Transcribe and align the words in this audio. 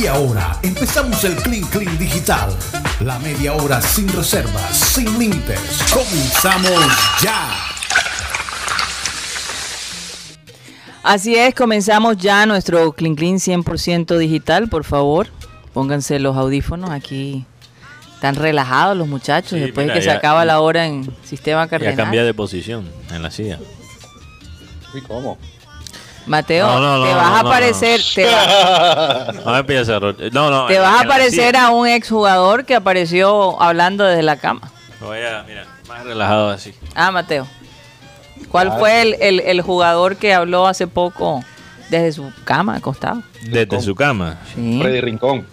Y 0.00 0.06
ahora 0.06 0.56
empezamos 0.62 1.22
el 1.24 1.34
Clean 1.36 1.64
Clean 1.68 1.98
Digital. 1.98 2.50
La 3.00 3.18
media 3.18 3.54
hora 3.54 3.80
sin 3.80 4.08
reservas, 4.08 4.76
sin 4.76 5.18
límites. 5.18 5.60
Comenzamos 5.92 6.80
ya. 7.22 7.48
Así 11.02 11.34
es, 11.36 11.54
comenzamos 11.54 12.16
ya 12.18 12.44
nuestro 12.46 12.92
Clean 12.92 13.14
Clean 13.14 13.36
100% 13.36 14.16
digital. 14.18 14.68
Por 14.68 14.84
favor, 14.84 15.28
pónganse 15.72 16.18
los 16.18 16.36
audífonos 16.36 16.90
aquí. 16.90 17.44
Están 18.14 18.34
relajados 18.34 18.96
los 18.96 19.06
muchachos 19.06 19.50
Sí, 19.50 19.60
después 19.60 19.84
mira, 19.86 19.94
de 19.94 20.00
que 20.00 20.04
se 20.04 20.10
ya- 20.10 20.16
acaba 20.18 20.44
la 20.44 20.60
hora 20.60 20.86
en 20.86 21.08
sistema 21.24 21.64
Ya 21.64 21.70
cardenal. 21.70 21.96
cambia 21.96 22.24
de 22.24 22.34
posición 22.34 22.88
en 23.12 23.22
la 23.22 23.30
silla. 23.30 23.58
Uy, 24.92 25.02
¿cómo? 25.02 25.38
Mateo, 26.28 26.66
No, 26.66 26.80
no, 26.98 27.04
te 27.06 27.14
vas 27.14 27.30
no, 27.30 27.36
a 27.36 27.42
no, 27.42 27.48
aparecer, 27.48 28.00
te, 28.14 28.24
va- 28.24 29.32
No 30.32 30.66
te 30.66 30.76
en- 30.76 30.82
vas 30.82 31.00
a 31.00 31.00
aparecer 31.04 31.46
silla. 31.54 31.66
a 31.66 31.70
un 31.70 31.88
exjugador 31.88 32.64
que 32.64 32.74
apareció 32.74 33.60
hablando 33.60 34.04
desde 34.04 34.22
la 34.22 34.36
cama. 34.36 34.70
Voy 35.00 35.18
a, 35.18 35.42
mira, 35.46 35.64
más 35.88 36.04
relajado 36.04 36.50
así. 36.50 36.74
Ah, 36.94 37.10
Mateo. 37.10 37.46
¿Cuál 38.50 38.72
fue 38.78 39.02
el, 39.02 39.16
el- 39.20 39.40
el 39.40 39.60
jugador 39.62 40.16
que 40.16 40.32
habló 40.34 40.66
hace 40.66 40.86
poco 40.86 41.42
desde 41.90 42.12
su 42.12 42.30
cama, 42.44 42.76
acostado? 42.76 43.22
Desde 43.42 43.80
su 43.80 43.94
cama. 43.94 44.38
Sí. 44.54 44.78
Freddy 44.80 45.00
Rincón. 45.00 45.46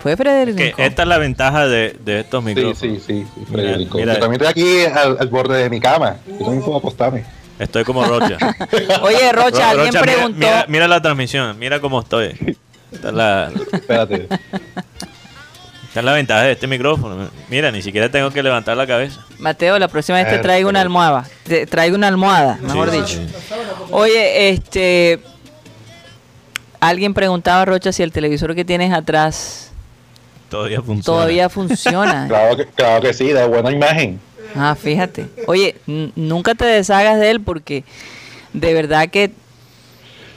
Fue 0.00 0.16
Que 0.16 0.44
Rincón. 0.46 0.84
esta 0.84 1.02
es 1.02 1.08
la 1.08 1.18
ventaja 1.18 1.66
de, 1.68 1.94
de 2.00 2.20
estos 2.20 2.42
Sí, 2.42 2.46
micrófonos. 2.46 2.78
sí, 2.78 3.02
sí, 3.06 3.26
sí, 3.34 3.44
Freddy 3.50 3.66
Mira, 3.66 3.76
Rincón. 3.76 4.00
mira. 4.00 4.14
Yo 4.14 4.20
también 4.20 4.42
estoy 4.42 4.50
aquí 4.86 4.86
al, 4.86 5.16
al 5.20 5.28
borde 5.28 5.62
de 5.62 5.68
mi 5.70 5.78
cama. 5.78 6.16
Yo 6.26 6.38
también 6.46 6.62
puedo 6.62 6.78
acostarme. 6.78 7.24
Estoy 7.60 7.84
como 7.84 8.04
Rocha. 8.04 8.36
Oye, 9.02 9.30
Rocha, 9.32 9.72
Ro- 9.74 9.80
alguien 9.82 9.86
Rocha, 9.94 10.00
preguntó. 10.02 10.38
Mira, 10.38 10.64
mira 10.66 10.88
la 10.88 11.00
transmisión, 11.00 11.56
mira 11.58 11.78
cómo 11.80 12.00
estoy. 12.00 12.56
Esta 12.90 13.08
es 13.08 13.14
la, 13.14 13.52
Espérate. 13.72 14.24
esta 14.24 16.00
es 16.00 16.04
la 16.04 16.12
ventaja 16.14 16.42
de 16.42 16.52
este 16.52 16.66
micrófono. 16.66 17.28
Mira, 17.48 17.70
ni 17.70 17.82
siquiera 17.82 18.10
tengo 18.10 18.30
que 18.30 18.42
levantar 18.42 18.76
la 18.76 18.86
cabeza. 18.86 19.20
Mateo, 19.38 19.78
la 19.78 19.86
próxima 19.88 20.18
vez 20.18 20.28
te 20.28 20.36
Eh, 20.36 20.38
traigo 20.40 20.68
una 20.70 20.78
pero- 20.80 20.88
almohada. 20.88 21.28
Te 21.44 21.66
traigo 21.66 21.96
una 21.96 22.08
almohada, 22.08 22.58
mejor 22.62 22.90
Sí, 22.90 22.96
dicho. 22.96 23.06
sí. 23.08 23.28
Oye, 23.90 24.48
este. 24.50 25.20
Alguien 26.80 27.12
preguntaba, 27.12 27.64
Rocha, 27.66 27.92
si 27.92 28.02
el 28.02 28.10
televisor 28.10 28.54
que 28.54 28.64
tienes 28.64 28.90
atrás 28.92 29.70
Todavía 30.48 30.80
funciona. 30.80 31.04
todavía 31.18 31.48
funciona. 31.50 32.24
Claro 32.28 32.56
que, 32.56 32.66
claro 32.66 33.02
que 33.02 33.12
sí, 33.12 33.28
de 33.28 33.46
buena 33.46 33.70
imagen. 33.70 34.18
Ah, 34.54 34.74
fíjate. 34.74 35.26
Oye, 35.46 35.76
n- 35.86 36.12
nunca 36.16 36.54
te 36.54 36.64
deshagas 36.64 37.18
de 37.20 37.30
él 37.30 37.40
porque 37.40 37.84
de 38.52 38.74
verdad 38.74 39.08
que 39.08 39.30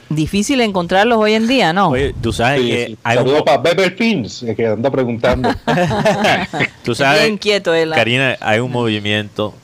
difícil 0.08 0.60
encontrarlos 0.60 1.18
hoy 1.18 1.32
en 1.34 1.46
día, 1.48 1.72
¿no? 1.72 1.88
Oye, 1.90 2.14
tú 2.22 2.32
sabes 2.32 2.60
Sí, 2.62 2.68
que 2.68 2.86
sí. 2.88 2.98
hay 3.02 3.16
un, 3.18 3.24
Saludos 3.24 3.42
para 3.42 3.90
Films, 3.96 4.42
eh, 4.44 4.54
que 4.54 4.66
anda 4.66 4.90
preguntando. 4.90 5.50
tú 6.84 6.94
sabes, 6.94 7.22
Bien 7.22 7.38
quieto 7.38 7.74
él. 7.74 7.90
Karina, 7.94 8.36
hay 8.40 8.60
un 8.60 8.70
movimiento, 8.70 9.54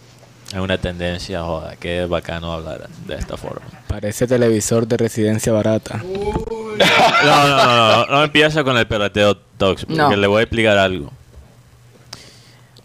hay 0.52 0.60
una 0.60 0.78
tendencia, 0.78 1.42
joda, 1.42 1.76
que 1.76 2.02
es 2.02 2.08
bacano 2.08 2.52
hablar 2.52 2.88
de 3.06 3.14
esta 3.16 3.36
forma. 3.36 3.66
Parece 3.86 4.26
televisor 4.26 4.86
de 4.88 4.96
residencia 4.96 5.52
barata. 5.52 6.02
No, 6.02 7.46
no, 7.48 7.56
no, 7.66 7.66
no, 7.66 8.06
no 8.06 8.24
empieza 8.24 8.64
con 8.64 8.76
el 8.76 8.86
perrateo 8.86 9.36
Tox, 9.58 9.84
porque 9.84 9.96
No. 10.00 10.16
le 10.16 10.26
voy 10.26 10.40
a 10.40 10.42
explicar 10.42 10.78
algo. 10.78 11.12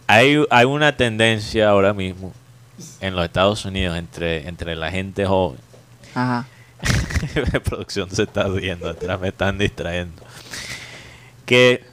Hay, 0.07 0.43
hay 0.49 0.65
una 0.65 0.95
tendencia 0.95 1.69
ahora 1.69 1.93
mismo 1.93 2.33
en 3.01 3.15
los 3.15 3.25
Estados 3.25 3.65
Unidos 3.65 3.97
entre, 3.97 4.47
entre 4.47 4.75
la 4.75 4.91
gente 4.91 5.25
joven. 5.25 5.59
Ajá. 6.13 6.47
la 7.53 7.59
producción 7.59 8.09
se 8.11 8.23
está 8.23 8.47
riendo 8.47 8.89
atrás, 8.89 9.19
me 9.19 9.29
están 9.29 9.57
distrayendo. 9.57 10.21
Que 11.45 11.83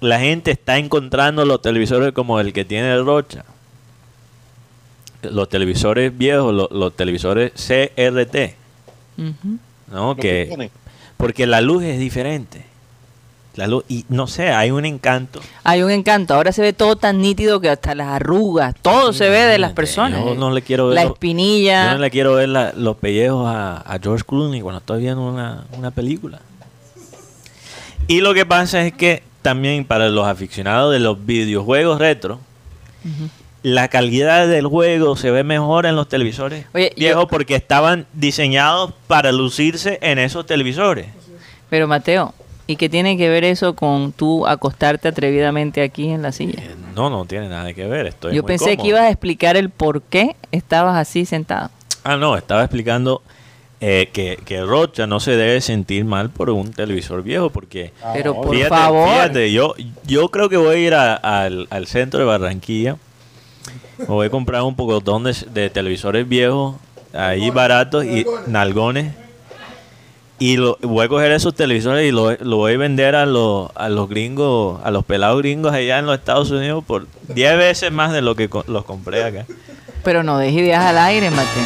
la 0.00 0.20
gente 0.20 0.50
está 0.50 0.78
encontrando 0.78 1.44
los 1.44 1.62
televisores 1.62 2.12
como 2.12 2.40
el 2.40 2.52
que 2.52 2.64
tiene 2.64 2.92
el 2.92 3.04
Rocha. 3.04 3.44
Los 5.22 5.48
televisores 5.48 6.16
viejos, 6.16 6.52
los, 6.52 6.70
los 6.70 6.94
televisores 6.94 7.52
CRT. 7.52 8.54
¿no? 9.90 10.16
Que, 10.16 10.70
porque 11.16 11.46
la 11.46 11.60
luz 11.60 11.84
es 11.84 11.98
diferente. 11.98 12.64
La 13.56 13.68
luz, 13.68 13.84
y 13.88 14.04
no 14.08 14.26
sé, 14.26 14.50
hay 14.50 14.72
un 14.72 14.84
encanto. 14.84 15.40
Hay 15.62 15.82
un 15.84 15.90
encanto. 15.92 16.34
Ahora 16.34 16.50
se 16.50 16.60
ve 16.60 16.72
todo 16.72 16.96
tan 16.96 17.20
nítido 17.20 17.60
que 17.60 17.70
hasta 17.70 17.94
las 17.94 18.08
arrugas, 18.08 18.74
todo 18.82 19.12
se 19.12 19.28
ve 19.28 19.42
de 19.42 19.58
las 19.58 19.72
personas. 19.72 20.24
Yo 20.24 20.34
no 20.34 20.50
le 20.50 20.62
quiero 20.62 20.86
ver 20.88 20.96
La 20.96 21.04
los- 21.04 21.12
espinilla. 21.12 21.84
Yo 21.86 21.92
no 21.92 21.98
le 21.98 22.10
quiero 22.10 22.34
ver 22.34 22.48
la- 22.48 22.72
los 22.76 22.96
pellejos 22.96 23.46
a, 23.46 23.76
a 23.76 23.98
George 24.02 24.24
Clooney 24.26 24.60
cuando 24.60 24.78
estoy 24.80 25.02
viendo 25.02 25.22
una, 25.22 25.64
una 25.78 25.92
película. 25.92 26.40
Y 28.08 28.20
lo 28.20 28.34
que 28.34 28.44
pasa 28.44 28.84
es 28.84 28.92
que 28.92 29.22
también 29.42 29.84
para 29.84 30.08
los 30.08 30.26
aficionados 30.26 30.92
de 30.92 30.98
los 30.98 31.24
videojuegos 31.24 31.98
retro, 32.00 32.40
la 33.62 33.88
calidad 33.88 34.48
del 34.48 34.66
juego 34.66 35.16
se 35.16 35.30
ve 35.30 35.44
mejor 35.44 35.86
en 35.86 35.94
los 35.96 36.08
televisores 36.08 36.66
Oye, 36.74 36.90
yo- 36.96 37.00
viejos 37.00 37.26
porque 37.30 37.54
estaban 37.54 38.06
diseñados 38.12 38.92
para 39.06 39.32
lucirse 39.32 39.98
en 40.02 40.18
esos 40.18 40.44
televisores. 40.44 41.06
Pero 41.70 41.86
Mateo, 41.86 42.34
¿y 42.66 42.76
qué 42.76 42.88
tiene 42.88 43.16
que 43.16 43.28
ver 43.28 43.44
eso 43.44 43.74
con 43.74 44.12
tú 44.12 44.46
acostarte 44.46 45.08
atrevidamente 45.08 45.82
aquí 45.82 46.08
en 46.10 46.22
la 46.22 46.32
silla? 46.32 46.62
Eh, 46.62 46.74
No, 46.94 47.10
no 47.10 47.24
tiene 47.24 47.48
nada 47.48 47.72
que 47.74 47.86
ver. 47.86 48.06
Estoy 48.06 48.34
Yo 48.34 48.42
muy 48.42 48.48
pensé 48.48 48.76
que 48.76 48.86
ibas 48.88 49.02
a 49.02 49.10
explicar 49.10 49.56
el 49.56 49.70
por 49.70 50.00
qué 50.02 50.36
estabas 50.52 50.96
así 50.96 51.24
sentado. 51.26 51.70
Ah, 52.04 52.16
no, 52.16 52.36
estaba 52.36 52.62
explicando 52.62 53.22
eh, 53.80 54.08
que, 54.12 54.38
que 54.44 54.62
Rocha 54.62 55.06
no 55.06 55.18
se 55.20 55.32
debe 55.36 55.60
sentir 55.60 56.04
mal 56.04 56.30
por 56.30 56.50
un 56.50 56.70
televisor 56.72 57.22
viejo 57.22 57.50
porque... 57.50 57.92
Ah, 58.02 58.12
Pero 58.14 58.34
por 58.34 58.54
fíjate, 58.54 58.68
favor. 58.70 59.08
fíjate, 59.08 59.52
yo, 59.52 59.74
yo 60.06 60.28
creo 60.28 60.48
que 60.48 60.56
voy 60.56 60.76
a 60.76 60.78
ir 60.78 60.94
a- 60.94 61.14
al, 61.16 61.66
al 61.70 61.86
centro 61.86 62.20
de 62.20 62.26
Barranquilla. 62.26 62.96
Me 63.98 64.04
voy 64.06 64.26
a 64.26 64.30
comprar 64.30 64.62
un 64.62 64.74
pocotón 64.76 65.24
de, 65.24 65.34
de 65.52 65.70
televisores 65.70 66.28
viejos, 66.28 66.76
ahí 67.12 67.50
baratos 67.50 68.04
y 68.04 68.24
nalgones. 68.46 69.14
Y 70.38 70.56
lo, 70.56 70.76
voy 70.82 71.06
a 71.06 71.08
coger 71.08 71.30
esos 71.32 71.54
televisores 71.54 72.06
y 72.08 72.10
lo, 72.10 72.32
lo 72.36 72.56
voy 72.56 72.74
a 72.74 72.76
vender 72.76 73.14
a 73.14 73.24
los, 73.24 73.70
a 73.76 73.88
los 73.88 74.08
gringos, 74.08 74.80
a 74.84 74.90
los 74.90 75.04
pelados 75.04 75.38
gringos 75.38 75.72
allá 75.72 75.98
en 76.00 76.06
los 76.06 76.18
Estados 76.18 76.50
Unidos 76.50 76.82
por 76.84 77.06
10 77.28 77.56
veces 77.56 77.92
más 77.92 78.12
de 78.12 78.20
lo 78.20 78.34
que 78.34 78.48
co- 78.48 78.64
los 78.66 78.84
compré 78.84 79.22
acá. 79.24 79.46
Pero 80.02 80.22
no 80.22 80.36
dejes 80.38 80.60
ideas 80.60 80.84
al 80.84 80.98
aire, 80.98 81.30
Mateo. 81.30 81.62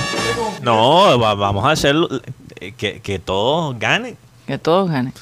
No, 0.62 1.19
va- 1.19 1.34
vamos 1.34 1.65
a 1.65 1.71
hacerlo 1.71 2.09
eh, 2.61 2.73
que, 2.77 3.01
que 3.01 3.19
todos 3.19 3.79
ganen. 3.79 4.17
Que 4.47 4.59
todos 4.59 4.91
ganen. 4.91 5.12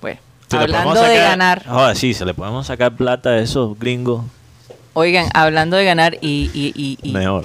Bueno, 0.00 0.20
Se 0.48 0.56
hablando 0.56 1.02
de 1.02 1.16
ganar, 1.16 1.64
Joder, 1.66 1.96
sí, 1.96 2.14
se 2.14 2.24
le 2.24 2.34
podemos 2.34 2.66
sacar 2.68 2.94
plata 2.96 3.30
a 3.30 3.38
esos 3.38 3.78
gringos 3.78 4.24
oigan, 4.94 5.28
hablando 5.34 5.76
de 5.76 5.84
ganar 5.84 6.14
y, 6.20 6.50
y- 6.54 6.72
y- 6.74 6.98
y 7.02 7.12
mejor. 7.12 7.44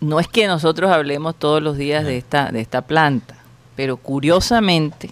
no 0.00 0.20
es 0.20 0.26
que 0.28 0.46
nosotros 0.46 0.90
hablemos 0.90 1.34
todos 1.34 1.62
los 1.62 1.76
días 1.78 2.04
de 2.04 2.18
esta, 2.18 2.50
de 2.50 2.60
esta 2.60 2.82
planta, 2.82 3.35
pero 3.76 3.96
curiosamente, 3.96 5.10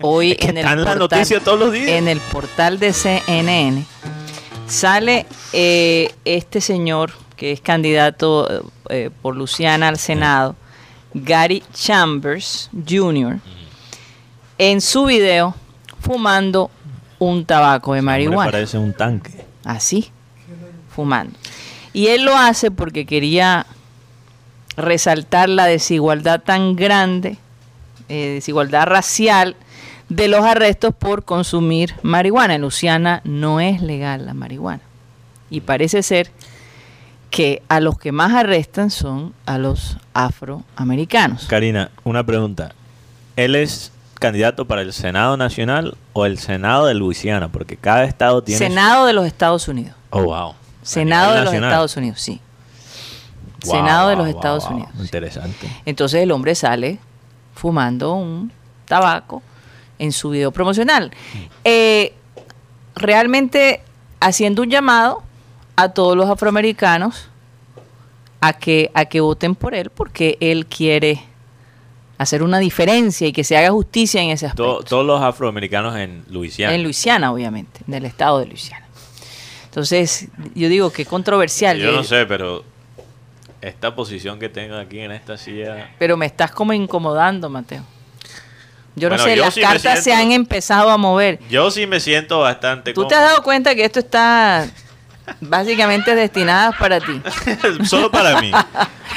hoy 0.00 0.32
Es 0.32 0.38
que 0.38 0.48
en, 0.48 0.58
el 0.58 0.64
portal, 0.64 0.98
noticias 0.98 1.42
todos 1.42 1.58
los 1.58 1.72
días. 1.72 1.88
en 1.88 2.08
el 2.08 2.20
portal 2.20 2.78
de 2.78 2.92
CNN 2.92 3.84
sale 4.66 5.26
eh, 5.52 6.14
este 6.24 6.60
señor 6.60 7.12
que 7.36 7.52
es 7.52 7.60
candidato 7.60 8.70
eh, 8.88 9.10
por 9.22 9.36
Luciana 9.36 9.88
al 9.88 9.98
Senado, 9.98 10.56
Gary 11.12 11.62
Chambers 11.72 12.70
Jr., 12.88 13.38
en 14.56 14.80
su 14.80 15.06
video 15.06 15.54
fumando 16.00 16.70
un 17.18 17.44
tabaco 17.44 17.94
de 17.94 18.02
marihuana. 18.02 18.50
parece 18.50 18.78
un 18.78 18.92
tanque. 18.92 19.44
así, 19.64 20.10
fumando. 20.94 21.36
Y 21.92 22.08
él 22.08 22.24
lo 22.24 22.36
hace 22.36 22.70
porque 22.70 23.06
quería 23.06 23.66
resaltar 24.76 25.48
la 25.48 25.66
desigualdad 25.66 26.40
tan 26.40 26.76
grande, 26.76 27.38
eh, 28.08 28.34
desigualdad 28.34 28.86
racial 28.86 29.56
de 30.08 30.28
los 30.28 30.44
arrestos 30.44 30.94
por 30.94 31.24
consumir 31.24 31.94
marihuana. 32.02 32.54
En 32.54 32.62
Luciana 32.62 33.20
no 33.24 33.60
es 33.60 33.80
legal 33.80 34.26
la 34.26 34.34
marihuana. 34.34 34.82
Y 35.50 35.60
parece 35.60 36.02
ser 36.02 36.30
que 37.30 37.62
a 37.68 37.80
los 37.80 37.98
que 37.98 38.12
más 38.12 38.32
arrestan 38.32 38.90
son 38.90 39.34
a 39.46 39.58
los 39.58 39.96
afroamericanos. 40.12 41.46
Karina, 41.46 41.90
una 42.04 42.24
pregunta. 42.24 42.74
¿Él 43.36 43.56
es 43.56 43.90
candidato 44.20 44.66
para 44.66 44.82
el 44.82 44.92
Senado 44.92 45.36
Nacional 45.36 45.96
o 46.12 46.26
el 46.26 46.38
Senado 46.38 46.86
de 46.86 46.94
Luisiana? 46.94 47.48
Porque 47.48 47.76
cada 47.76 48.04
estado 48.04 48.42
tiene... 48.42 48.58
su- 48.58 48.64
Senado 48.64 49.06
de 49.06 49.12
los 49.12 49.26
Estados 49.26 49.66
Unidos. 49.68 49.94
Oh, 50.10 50.22
wow. 50.22 50.54
Senado 50.82 51.34
de 51.34 51.44
los. 51.44 51.54
Estados 51.54 51.96
Unidos, 51.96 52.20
sí. 52.20 52.40
Wow, 53.64 53.74
Senado 53.74 54.08
de 54.10 54.16
los 54.16 54.26
wow, 54.26 54.34
Estados 54.36 54.64
wow. 54.64 54.72
Unidos. 54.74 54.92
Interesante. 55.00 55.68
Entonces 55.86 56.22
el 56.22 56.30
hombre 56.30 56.54
sale 56.54 56.98
fumando 57.54 58.14
un 58.14 58.52
tabaco 58.86 59.42
en 59.98 60.12
su 60.12 60.30
video 60.30 60.50
promocional. 60.50 61.10
Eh, 61.64 62.12
realmente 62.96 63.80
haciendo 64.20 64.62
un 64.62 64.70
llamado 64.70 65.22
a 65.76 65.88
todos 65.90 66.16
los 66.16 66.28
afroamericanos 66.28 67.28
a 68.40 68.52
que, 68.52 68.90
a 68.94 69.06
que 69.06 69.20
voten 69.20 69.54
por 69.54 69.74
él 69.74 69.90
porque 69.90 70.36
él 70.40 70.66
quiere 70.66 71.22
hacer 72.18 72.42
una 72.42 72.58
diferencia 72.58 73.26
y 73.26 73.32
que 73.32 73.42
se 73.42 73.56
haga 73.56 73.70
justicia 73.70 74.22
en 74.22 74.30
ese 74.30 74.46
aspecto. 74.46 74.78
To- 74.78 74.84
todos 74.84 75.06
los 75.06 75.20
afroamericanos 75.22 75.96
en 75.96 76.24
Luisiana. 76.30 76.74
En 76.74 76.82
Luisiana, 76.82 77.32
obviamente, 77.32 77.80
en 77.88 77.94
el 77.94 78.04
estado 78.04 78.38
de 78.40 78.46
Luisiana. 78.46 78.86
Entonces, 79.64 80.28
yo 80.54 80.68
digo 80.68 80.90
que 80.92 81.04
controversial. 81.04 81.78
Yo 81.78 81.90
no 81.90 82.00
eh, 82.02 82.04
sé, 82.04 82.26
pero 82.26 82.64
esta 83.68 83.94
posición 83.94 84.38
que 84.38 84.48
tengo 84.48 84.76
aquí 84.76 85.00
en 85.00 85.12
esta 85.12 85.36
silla. 85.36 85.90
Pero 85.98 86.16
me 86.16 86.26
estás 86.26 86.50
como 86.50 86.72
incomodando, 86.72 87.48
Mateo. 87.48 87.84
Yo 88.96 89.10
no 89.10 89.18
sé, 89.18 89.34
yo 89.36 89.44
las 89.44 89.54
sí 89.54 89.60
cartas 89.60 90.04
se 90.04 90.12
han 90.12 90.30
empezado 90.30 90.90
a 90.90 90.96
mover. 90.96 91.40
Yo 91.50 91.70
sí 91.72 91.86
me 91.86 91.98
siento 91.98 92.38
bastante 92.40 92.92
¿Tú 92.92 93.08
te 93.08 93.14
has 93.14 93.20
cómodo. 93.20 93.30
dado 93.32 93.42
cuenta 93.42 93.74
que 93.74 93.84
esto 93.84 93.98
está 93.98 94.68
básicamente 95.40 96.14
destinado 96.14 96.72
para 96.78 97.00
ti? 97.00 97.20
Solo 97.84 98.10
para 98.10 98.40
mí. 98.40 98.52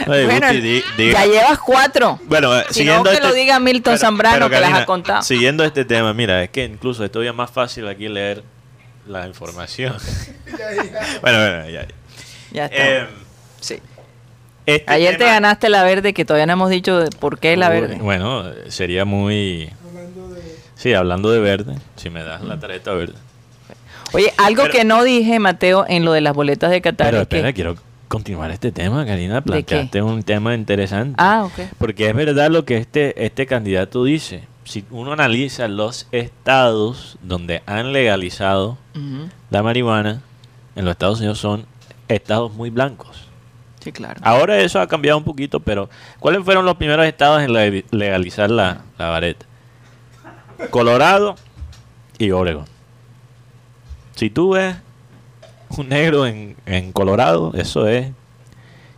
Oye, 0.08 0.26
bueno, 0.26 0.48
Guti, 0.48 0.62
di- 0.62 0.84
diga- 0.98 1.14
ya 1.14 1.26
llevas 1.28 1.60
cuatro. 1.60 2.20
Bueno, 2.24 2.52
Si 2.72 2.86
no, 2.86 3.04
siguiendo 3.04 3.12
que 3.12 3.20
lo 3.20 3.34
diga 3.34 3.60
Milton 3.60 4.00
Zambrano, 4.00 4.50
que 4.50 4.60
las 4.60 4.74
ha 4.74 4.86
contado. 4.86 5.22
Siguiendo 5.22 5.64
este 5.64 5.86
tema, 5.86 6.12
mira, 6.14 6.42
es 6.44 6.50
que 6.50 6.64
incluso 6.64 7.06
es 7.06 7.12
todavía 7.12 7.34
más 7.34 7.52
fácil 7.52 7.88
aquí 7.88 8.08
leer 8.08 8.44
la 9.06 9.28
información. 9.28 9.96
bueno, 11.22 11.38
bueno, 11.40 11.70
ya. 11.70 11.86
Ya 12.52 12.66
está. 12.66 12.78
Eh, 12.78 13.08
Sí. 13.60 13.80
Este 14.68 14.92
Ayer 14.94 15.18
te 15.18 15.25
ganaste 15.25 15.69
la 15.69 15.84
verde, 15.84 16.14
que 16.14 16.24
todavía 16.25 16.46
no 16.46 16.54
hemos 16.54 16.69
dicho 16.69 17.00
de 17.00 17.10
por 17.10 17.40
qué 17.40 17.58
la 17.58 17.69
Uy, 17.69 17.81
verde. 17.81 17.98
Bueno, 18.02 18.44
sería 18.68 19.04
muy... 19.06 19.72
Sí, 20.75 20.94
hablando 20.94 21.31
de 21.31 21.40
verde, 21.40 21.75
si 21.96 22.10
me 22.12 22.22
das 22.24 22.44
la 22.44 22.60
tarjeta 22.60 22.92
verde. 22.94 23.16
Oye, 24.14 24.31
algo 24.38 24.64
Pero- 24.64 24.74
que 24.74 24.84
no 24.84 25.04
dije, 25.04 25.40
Mateo, 25.40 25.86
en 25.88 26.06
lo 26.06 26.12
de 26.12 26.22
las 26.22 26.36
boletas 26.36 26.69
de 26.69 26.81
Qatar. 26.81 27.08
Pero 27.08 27.22
es 27.24 27.28
que- 27.28 27.36
espera, 27.38 27.54
quiero 27.54 27.75
continuar 28.08 28.52
este 28.52 28.72
tema, 28.72 29.06
Karina. 29.06 29.38
qué? 29.42 29.42
Planteaste 29.42 30.02
un 30.02 30.22
tema 30.24 30.54
interesante. 30.54 31.16
Ah, 31.18 31.44
ok. 31.46 31.68
Porque 31.78 32.08
es 32.10 32.16
verdad 32.16 32.50
lo 32.52 32.64
que 32.64 32.78
este, 32.78 33.25
este 33.25 33.46
candidato 33.48 34.04
dice. 34.04 34.44
Si 34.66 34.84
uno 34.92 35.14
analiza 35.14 35.68
los 35.69 36.08
estados 36.12 37.18
donde 37.24 37.64
han 37.66 37.94
legalizado 37.94 38.78
la 39.50 39.64
marihuana, 39.64 40.22
en 40.75 40.84
los 40.86 40.92
Estados 40.92 41.19
Unidos 41.19 41.40
son 41.40 41.66
estados 42.10 42.54
muy 42.54 42.69
blancos. 42.69 43.27
Claro. 43.92 44.19
Ahora 44.24 44.57
eso 44.60 44.80
ha 44.80 44.88
cambiado 44.88 45.18
un 45.18 45.24
poquito, 45.24 45.60
pero 45.60 45.89
¿cuáles 46.19 46.44
fueron 46.44 46.66
los 46.66 46.75
primeros 46.78 47.06
estados 47.06 47.42
en 47.42 47.54
le- 47.54 47.86
legalizar 47.92 48.50
la, 48.50 48.81
la 48.98 49.10
vareta? 49.10 49.45
Colorado 50.69 51.36
y 52.18 52.31
Oregon. 52.31 52.66
Si 54.16 54.30
tú 54.30 54.51
ves 54.51 54.75
un 55.78 55.89
negro 55.89 56.25
en, 56.25 56.56
en 56.66 56.92
Colorado, 56.92 57.51
eso 57.56 57.88
es 57.88 58.10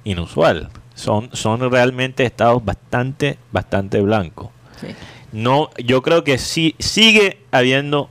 inusual. 0.03 0.69
Son, 0.95 1.30
son 1.33 1.69
realmente 1.71 2.25
estados 2.25 2.63
bastante, 2.63 3.38
bastante 3.51 4.01
blancos. 4.01 4.50
Sí. 4.80 4.88
No, 5.31 5.69
yo 5.83 6.01
creo 6.01 6.24
que 6.24 6.38
sí 6.38 6.75
sigue 6.80 7.42
habiendo 7.51 8.09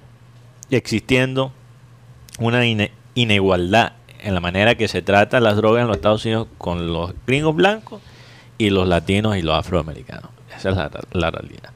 existiendo 0.70 1.52
una 2.38 2.64
ine- 2.66 2.92
inigualdad 3.14 3.92
en 4.20 4.35
la 4.35 4.41
manera 4.41 4.75
que 4.75 4.88
se 4.88 5.03
trata 5.03 5.41
las 5.41 5.56
drogas 5.56 5.82
en 5.82 5.88
los 5.88 5.97
Estados 5.97 6.25
Unidos 6.25 6.49
con 6.59 6.93
los 6.93 7.12
gringos 7.26 7.55
blancos 7.55 8.00
y 8.59 8.70
los 8.70 8.88
latinos 8.88 9.37
y 9.37 9.43
los 9.43 9.56
afroamericanos. 9.59 10.31
Esa 10.56 10.70
es 10.70 10.76
la, 10.76 10.91
la 11.12 11.31
realidad. 11.31 11.70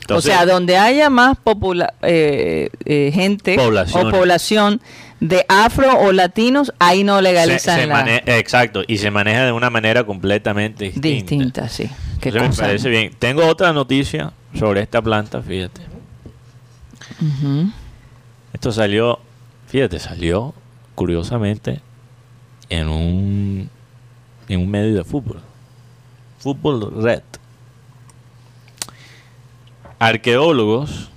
Entonces, 0.00 0.32
o 0.32 0.34
sea, 0.34 0.46
donde 0.46 0.76
haya 0.78 1.10
más 1.10 1.36
popula- 1.44 1.92
eh, 2.02 2.70
eh, 2.84 3.10
gente 3.12 3.58
o 3.58 4.10
población 4.10 4.80
de 5.20 5.44
afro 5.48 5.98
o 5.98 6.12
latinos, 6.12 6.72
ahí 6.78 7.04
no 7.04 7.20
legalizan 7.20 7.80
se 7.80 7.86
la 7.86 8.16
exacto, 8.24 8.84
y 8.86 8.98
se 8.98 9.10
maneja 9.10 9.44
de 9.44 9.52
una 9.52 9.68
manera 9.68 10.04
completamente 10.04 10.84
distinta. 10.84 11.08
distinta, 11.08 11.68
sí. 11.68 11.90
Qué 12.20 12.30
Entonces 12.30 12.40
me 12.42 12.48
cosa, 12.48 12.62
parece 12.62 12.84
¿no? 12.84 12.90
bien. 12.90 13.12
Tengo 13.18 13.46
otra 13.46 13.72
noticia 13.72 14.32
sobre 14.54 14.80
esta 14.80 15.02
planta, 15.02 15.42
fíjate. 15.42 15.82
Esto 18.52 18.72
salió, 18.72 19.18
fíjate, 19.66 19.98
salió 19.98 20.54
curiosamente 20.94 21.80
en 22.68 22.88
un 22.88 23.70
en 24.48 24.60
un 24.60 24.70
medio 24.70 24.94
de 24.94 25.04
fútbol. 25.04 25.40
Fútbol 26.38 27.02
Red. 27.02 27.22
Arqueólogos 29.98 31.10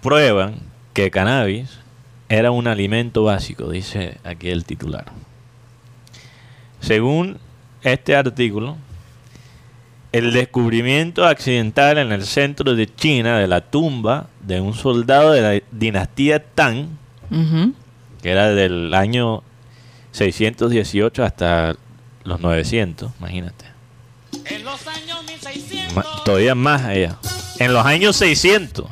prueban 0.00 0.56
que 0.92 1.10
cannabis 1.10 1.80
era 2.28 2.50
un 2.50 2.66
alimento 2.66 3.24
básico, 3.24 3.70
dice 3.70 4.18
aquí 4.24 4.48
el 4.48 4.64
titular. 4.64 5.06
Según 6.80 7.38
este 7.82 8.16
artículo, 8.16 8.76
el 10.12 10.32
descubrimiento 10.32 11.26
accidental 11.26 11.98
en 11.98 12.12
el 12.12 12.24
centro 12.24 12.74
de 12.74 12.86
China 12.86 13.38
de 13.38 13.46
la 13.46 13.60
tumba 13.60 14.28
de 14.40 14.60
un 14.60 14.72
soldado 14.72 15.32
de 15.32 15.42
la 15.42 15.62
dinastía 15.72 16.42
Tang, 16.42 16.86
que 18.22 18.30
era 18.30 18.48
del 18.50 18.94
año 18.94 19.42
618 20.16 21.22
hasta 21.24 21.76
los 22.24 22.40
900, 22.40 23.10
imagínate. 23.20 23.64
En 24.46 24.64
los 24.64 24.86
años 24.86 25.24
1600. 25.26 25.94
Ma- 25.94 26.04
todavía 26.24 26.54
más 26.54 26.82
allá. 26.84 27.16
En 27.58 27.72
los 27.72 27.84
años 27.84 28.16
600, 28.16 28.86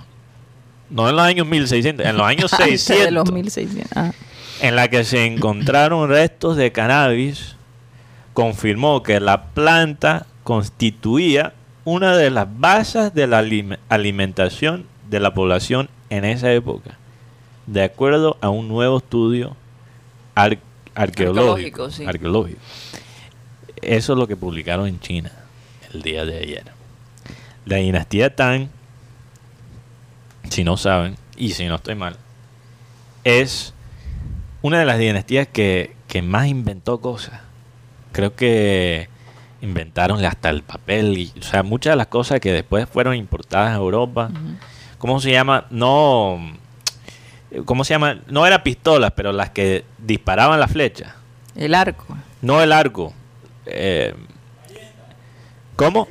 no 0.91 1.09
en 1.09 1.17
los 1.17 1.25
años 1.25 1.47
1600, 1.47 2.07
en 2.07 2.17
los 2.17 2.27
años 2.27 2.53
Antes 2.53 2.67
de 2.71 2.79
600, 2.79 3.13
los 3.13 3.33
1600. 3.33 3.93
Ah. 3.97 4.13
en 4.61 4.77
la 4.77 4.89
que 4.89 5.05
se 5.05 5.25
encontraron 5.27 6.09
restos 6.09 6.57
de 6.57 6.73
cannabis, 6.73 7.57
confirmó 8.35 9.03
que 9.03 9.21
la 9.21 9.47
planta 9.47 10.27
constituía 10.43 11.55
una 11.85 12.17
de 12.17 12.31
las 12.31 12.47
bases 12.59 13.15
de 13.15 13.27
la 13.27 13.41
alim- 13.43 13.79
alimentación 13.89 14.87
de 15.11 15.21
la 15.21 15.33
población 15.35 15.89
en 16.11 16.25
esa 16.25 16.53
época, 16.53 16.99
de 17.67 17.83
acuerdo 17.85 18.37
a 18.41 18.49
un 18.51 18.69
nuevo 18.69 18.99
estudio 18.99 19.57
ar- 20.35 20.59
arqueológico. 20.95 21.85
Arqueológico, 21.85 21.91
sí. 21.91 22.05
arqueológico. 22.05 22.61
Eso 23.83 24.13
es 24.13 24.19
lo 24.19 24.27
que 24.27 24.37
publicaron 24.37 24.87
en 24.87 25.01
China 25.01 25.33
el 25.93 26.03
día 26.03 26.25
de 26.25 26.39
ayer. 26.39 26.65
La 27.67 27.77
dinastía 27.77 28.35
Tang, 28.35 28.69
si 30.51 30.65
no 30.65 30.77
saben, 30.77 31.17
y 31.37 31.51
si 31.51 31.67
no 31.67 31.77
estoy 31.77 31.95
mal, 31.95 32.17
es 33.25 33.75
una 34.63 34.79
de 34.79 34.85
las 34.85 34.99
dinastías 34.99 35.49
que, 35.49 35.97
que 36.09 36.23
más 36.23 36.47
inventó 36.47 37.01
cosas. 37.01 37.41
Creo 38.13 38.35
que 38.35 39.09
inventaron 39.61 40.25
hasta 40.25 40.51
el 40.51 40.63
papel 40.63 41.19
y, 41.19 41.33
o 41.39 41.43
sea, 41.43 41.63
muchas 41.63 41.93
de 41.93 41.97
las 41.97 42.07
cosas 42.09 42.41
que 42.41 42.53
después 42.53 42.89
fueron 42.89 43.17
importadas 43.17 43.73
a 43.73 43.77
Europa. 43.77 44.31
¿Cómo 44.99 45.21
se 45.21 45.33
llama? 45.33 45.67
No, 45.71 46.39
¿cómo 47.65 47.85
se 47.85 47.95
llama? 47.95 48.21
No 48.29 48.47
era 48.47 48.63
pistolas, 48.63 49.13
pero 49.17 49.33
las 49.33 49.51
que 49.51 49.85
disparaban 49.99 50.59
las 50.61 50.71
flechas. 50.73 51.13
El 51.57 51.75
arco. 51.75 52.07
No 52.43 52.61
el 52.63 52.73
arco. 52.73 53.13
Eh, 53.67 54.15
¿Cómo? 55.77 56.09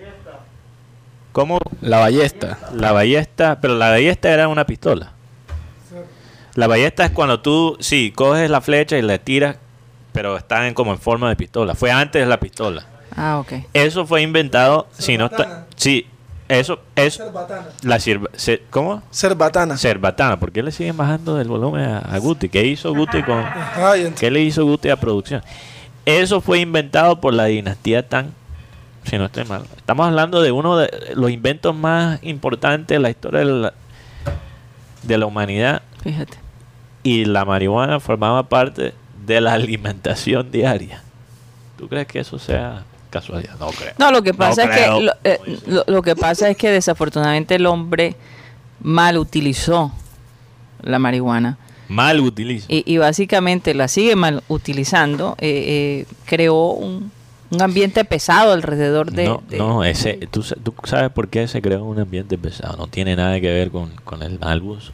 ¿Cómo? 1.32 1.60
La 1.82 2.00
ballesta. 2.00 2.58
La 2.74 2.92
ballesta, 2.92 3.60
pero 3.62 3.76
la 3.76 3.90
ballesta 3.90 4.30
era 4.32 4.48
una 4.48 4.66
pistola. 4.66 5.12
La 6.56 6.68
ballesta 6.68 7.06
es 7.06 7.12
cuando 7.12 7.40
tú, 7.40 7.78
sí, 7.80 8.12
coges 8.16 8.50
la 8.50 8.62
flecha 8.62 8.98
y 8.98 9.02
la 9.02 9.18
tiras, 9.18 9.58
pero 10.12 10.38
están 10.38 10.66
en- 10.66 10.74
como 10.76 10.92
en 10.92 11.00
forma 11.00 11.28
de 11.30 11.36
pistola. 11.36 11.74
Fue 11.74 11.92
antes 11.92 12.22
de 12.22 12.28
la 12.28 12.40
pistola. 12.40 12.86
Ah, 13.16 13.40
ok. 13.40 13.54
Eso 13.74 14.06
fue 14.06 14.22
inventado, 14.22 14.88
si 14.98 15.18
no 15.18 15.26
está, 15.26 15.66
sí, 15.76 16.06
eso, 16.60 16.80
eso, 16.96 17.32
la 17.84 18.00
sirva- 18.00 18.30
¿cómo? 18.70 19.02
Cerbatana. 19.12 19.78
Cerbatana. 19.78 20.40
¿Por 20.40 20.52
qué 20.52 20.62
le 20.64 20.72
siguen 20.72 20.96
bajando 20.98 21.40
el 21.42 21.48
volumen 21.48 21.84
a, 21.86 22.00
a 22.00 22.18
Guti? 22.20 22.50
¿Qué 22.50 22.66
hizo 22.66 22.94
Guti 22.94 23.24
con, 23.24 23.44
qué 24.20 24.30
le 24.32 24.42
hizo 24.42 24.64
Guti 24.66 24.90
a 24.90 24.96
producción? 24.98 25.42
Eso 26.06 26.42
fue 26.42 26.60
inventado 26.60 27.20
por 27.22 27.34
la 27.34 27.46
dinastía 27.46 28.08
Tang, 28.08 28.28
si 29.06 29.18
no 29.18 29.26
estoy 29.26 29.46
mal. 29.46 29.64
Estamos 29.78 30.08
hablando 30.08 30.42
de 30.42 30.52
uno 30.52 30.78
de 30.78 30.90
los 31.16 31.32
inventos 31.32 31.74
más 31.76 32.20
importantes 32.24 32.96
de 32.96 33.00
la 33.00 33.10
historia 33.10 33.40
de 33.40 33.46
la, 33.46 33.74
de 35.04 35.18
la 35.18 35.26
humanidad 35.26 35.82
Fíjate. 36.04 36.38
y 37.04 37.26
la 37.26 37.46
marihuana 37.46 38.00
formaba 38.00 38.44
parte 38.44 38.94
de 39.26 39.42
la 39.42 39.54
alimentación 39.54 40.52
diaria. 40.52 41.02
¿Tú 41.78 41.88
crees 41.88 42.08
que 42.08 42.20
eso 42.20 42.38
sea 42.38 42.84
casualidad? 43.14 43.56
No 43.60 43.68
creo. 43.68 43.94
No, 43.98 44.12
lo 44.12 44.22
que 44.24 44.34
pasa 44.34 44.64
es 44.64 44.70
creo. 44.72 44.98
que 44.98 45.04
lo, 45.04 45.12
eh, 45.24 45.40
lo- 45.68 45.84
lo 45.88 46.02
que 46.02 46.16
pasa 46.16 46.50
es 46.50 46.58
que 46.58 46.70
desafortunadamente 46.72 47.56
el 47.56 47.66
hombre 47.66 48.16
mal 48.82 49.18
utilizó 49.18 49.92
la 50.82 51.00
marihuana 51.00 51.58
Mal 51.88 52.20
utilizo. 52.20 52.66
y, 52.70 52.84
y 52.86 52.98
básicamente 52.98 53.74
la 53.74 53.88
sigue 53.88 54.16
mal 54.16 54.44
utilizando. 54.50 55.36
eh, 55.40 56.06
eh, 56.08 56.14
creó 56.26 56.72
un, 56.72 57.12
un 57.52 57.62
ambiente 57.62 58.04
pesado 58.04 58.52
alrededor 58.52 59.12
de. 59.12 59.26
no, 59.26 59.44
de- 59.48 59.58
no, 59.58 59.84
ese, 59.84 60.16
¿tú, 60.32 60.44
tú 60.64 60.74
sabes 60.86 61.12
por 61.12 61.28
qué 61.30 61.48
se 61.48 61.62
creó 61.62 61.84
un 61.86 62.00
ambiente 62.00 62.38
pesado. 62.38 62.76
No 62.78 62.88
tiene 62.88 63.16
nada 63.16 63.40
que 63.40 63.52
ver 63.52 63.70
con, 63.72 63.92
con 64.04 64.24
el 64.24 64.40
malbus. 64.40 64.92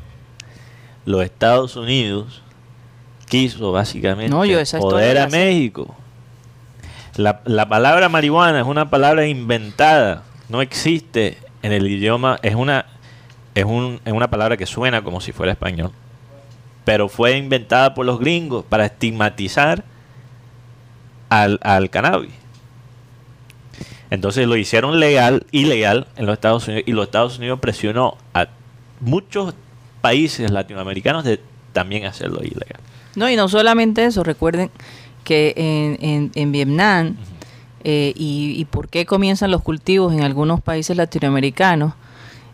Los 1.05 1.23
Estados 1.23 1.75
Unidos 1.77 2.41
quiso 3.27 3.71
básicamente 3.71 4.29
No, 4.29 4.43
yo 4.45 4.59
la 4.59 5.23
a. 5.23 5.27
México. 5.29 5.95
La, 7.19 7.41
la 7.43 7.67
palabra 7.67 8.07
marihuana 8.07 8.61
es 8.61 8.65
una 8.65 8.89
palabra 8.89 9.27
inventada. 9.27 10.23
No 10.47 10.61
existe 10.61 11.37
en 11.61 11.73
el 11.73 11.85
idioma 11.85 12.39
es 12.43 12.55
una 12.55 12.85
es, 13.55 13.65
un, 13.65 13.99
es 14.05 14.13
una 14.13 14.29
palabra 14.29 14.55
que 14.55 14.65
suena 14.65 15.03
como 15.03 15.19
si 15.19 15.33
fuera 15.33 15.51
español, 15.51 15.91
pero 16.85 17.09
fue 17.09 17.35
inventada 17.35 17.93
por 17.93 18.05
los 18.05 18.21
gringos 18.21 18.63
para 18.63 18.85
estigmatizar 18.85 19.83
al, 21.27 21.59
al 21.61 21.89
cannabis. 21.89 22.31
Entonces 24.11 24.47
lo 24.47 24.55
hicieron 24.55 25.01
legal, 25.01 25.45
ilegal 25.51 26.07
en 26.15 26.25
los 26.25 26.33
Estados 26.35 26.69
Unidos 26.69 26.85
y 26.87 26.93
los 26.93 27.03
Estados 27.03 27.37
Unidos 27.37 27.59
presionó 27.59 28.17
a 28.33 28.47
muchos 29.01 29.55
países 29.99 30.51
latinoamericanos 30.51 31.25
de 31.25 31.41
también 31.73 32.05
hacerlo 32.05 32.39
ilegal. 32.43 32.79
No, 33.15 33.29
y 33.29 33.35
no 33.35 33.49
solamente 33.49 34.05
eso, 34.05 34.23
recuerden 34.23 34.71
que 35.23 35.53
en, 35.55 35.97
en, 36.09 36.31
en 36.35 36.51
Vietnam, 36.51 37.15
eh, 37.83 38.13
y, 38.15 38.55
y 38.59 38.65
por 38.65 38.89
qué 38.89 39.05
comienzan 39.05 39.51
los 39.51 39.61
cultivos 39.61 40.13
en 40.13 40.21
algunos 40.23 40.61
países 40.61 40.97
latinoamericanos, 40.97 41.93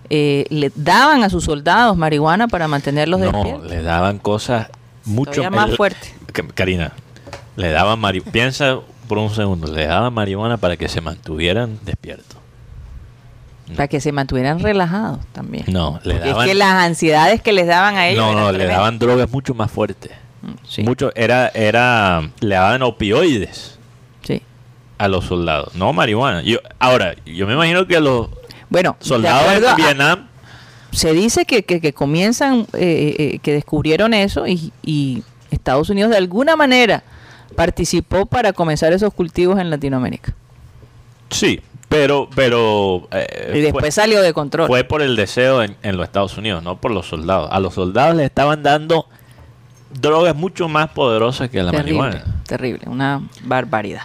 eh, 0.10 0.46
le 0.50 0.72
daban 0.76 1.24
a 1.24 1.30
sus 1.30 1.46
soldados 1.46 1.98
marihuana 1.98 2.48
para 2.48 2.68
mantenerlos 2.68 3.20
No, 3.20 3.32
despiertos. 3.32 3.70
le 3.70 3.82
daban 3.82 4.20
cosas 4.20 4.68
mucho 5.04 5.32
Todavía 5.42 5.50
más 5.50 5.70
el- 5.72 5.78
fuerte. 5.78 6.14
Karina, 6.54 6.94
le 7.56 7.70
daban 7.72 8.00
marihuana. 8.00 8.32
Piensa 8.32 8.80
por 9.08 9.18
un 9.18 9.30
segundo, 9.34 9.72
le 9.72 9.86
daban 9.88 10.14
marihuana 10.14 10.58
para 10.58 10.78
que 10.78 10.88
se 10.90 11.02
mantuvieran 11.02 11.80
despiertos. 11.84 12.38
Para 13.76 13.88
que 13.88 14.00
se 14.00 14.12
mantuvieran 14.12 14.60
relajados 14.60 15.20
también. 15.32 15.66
No, 15.70 16.00
le 16.04 16.14
Porque 16.16 16.30
daban. 16.30 16.44
es 16.46 16.50
que 16.52 16.56
las 16.56 16.74
ansiedades 16.86 17.42
que 17.42 17.52
les 17.52 17.66
daban 17.66 17.96
a 17.96 18.08
ellos. 18.08 18.24
no, 18.24 18.40
no, 18.40 18.52
le 18.52 18.66
daban 18.68 19.00
drogas 19.00 19.32
mucho 19.32 19.56
más 19.56 19.72
fuertes. 19.72 20.12
Sí, 20.68 20.84
Mucho, 20.84 21.12
era, 21.16 21.50
era, 21.54 22.30
le 22.40 22.56
daban 22.56 22.82
opioides 22.84 23.78
sí. 24.24 24.42
a 24.98 25.08
los 25.08 25.25
soldados, 25.25 25.75
no 25.75 25.94
marihuana. 25.94 26.42
Yo, 26.44 26.60
ahora, 26.80 27.16
yo 27.25 27.48
me 27.48 27.54
imagino 27.54 27.86
que 27.88 28.00
los 28.00 28.28
Bueno, 28.70 28.96
soldados 29.00 29.62
de 29.62 29.68
a- 29.68 29.75
Vietnam, 29.75 30.28
se 30.92 31.12
dice 31.14 31.46
que, 31.46 31.64
que, 31.64 31.82
que 31.82 31.94
comienzan, 31.94 32.68
eh, 32.74 33.16
eh, 33.18 33.40
que 33.40 33.54
descubrieron 33.54 34.14
eso 34.14 34.48
y, 34.48 34.72
y 34.84 35.24
Estados 35.52 35.90
Unidos 35.90 36.12
de 36.12 36.18
alguna 36.18 36.56
manera 36.56 37.04
participó 37.56 38.25
para 38.25 38.54
comenzar 38.54 38.94
esos 38.94 39.14
cultivos 39.14 39.60
en 39.60 39.70
Latinoamérica. 39.70 40.34
sí, 41.30 41.62
pero, 41.88 42.28
pero 42.36 43.08
eh, 43.12 43.54
Y 43.56 43.60
después 43.62 43.84
fue- 43.84 43.92
salió 43.92 44.22
de 44.22 44.34
control. 44.34 44.68
Fue 44.68 44.84
por 44.84 45.02
el 45.02 45.16
deseo 45.16 45.62
en, 45.64 45.75
en 45.84 45.98
los 45.98 46.06
Estados 46.06 46.36
Unidos, 46.38 46.64
no 46.64 46.78
por 46.82 46.92
los 46.92 47.08
soldados. 47.08 47.50
A 47.52 47.60
los 47.60 47.75
soldados 47.75 48.16
les 48.16 48.25
estaban 48.25 48.64
dando 48.64 49.08
drogas 50.00 50.36
mucho 50.36 50.68
más 50.68 50.90
poderosas 50.90 51.50
que 51.50 51.62
la 51.64 51.72
terrible, 51.72 52.00
marihuana. 52.00 52.42
terrible, 52.46 52.82
una 52.88 53.22
barbaridad. 53.44 54.04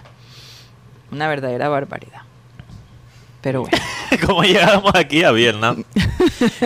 Una 1.12 1.28
verdadera 1.28 1.68
barbaridad. 1.68 2.22
Pero 3.40 3.62
bueno, 3.62 3.76
¿Cómo 4.26 4.42
llegamos 4.42 4.92
aquí 4.94 5.24
a 5.24 5.32
Vietnam? 5.32 5.82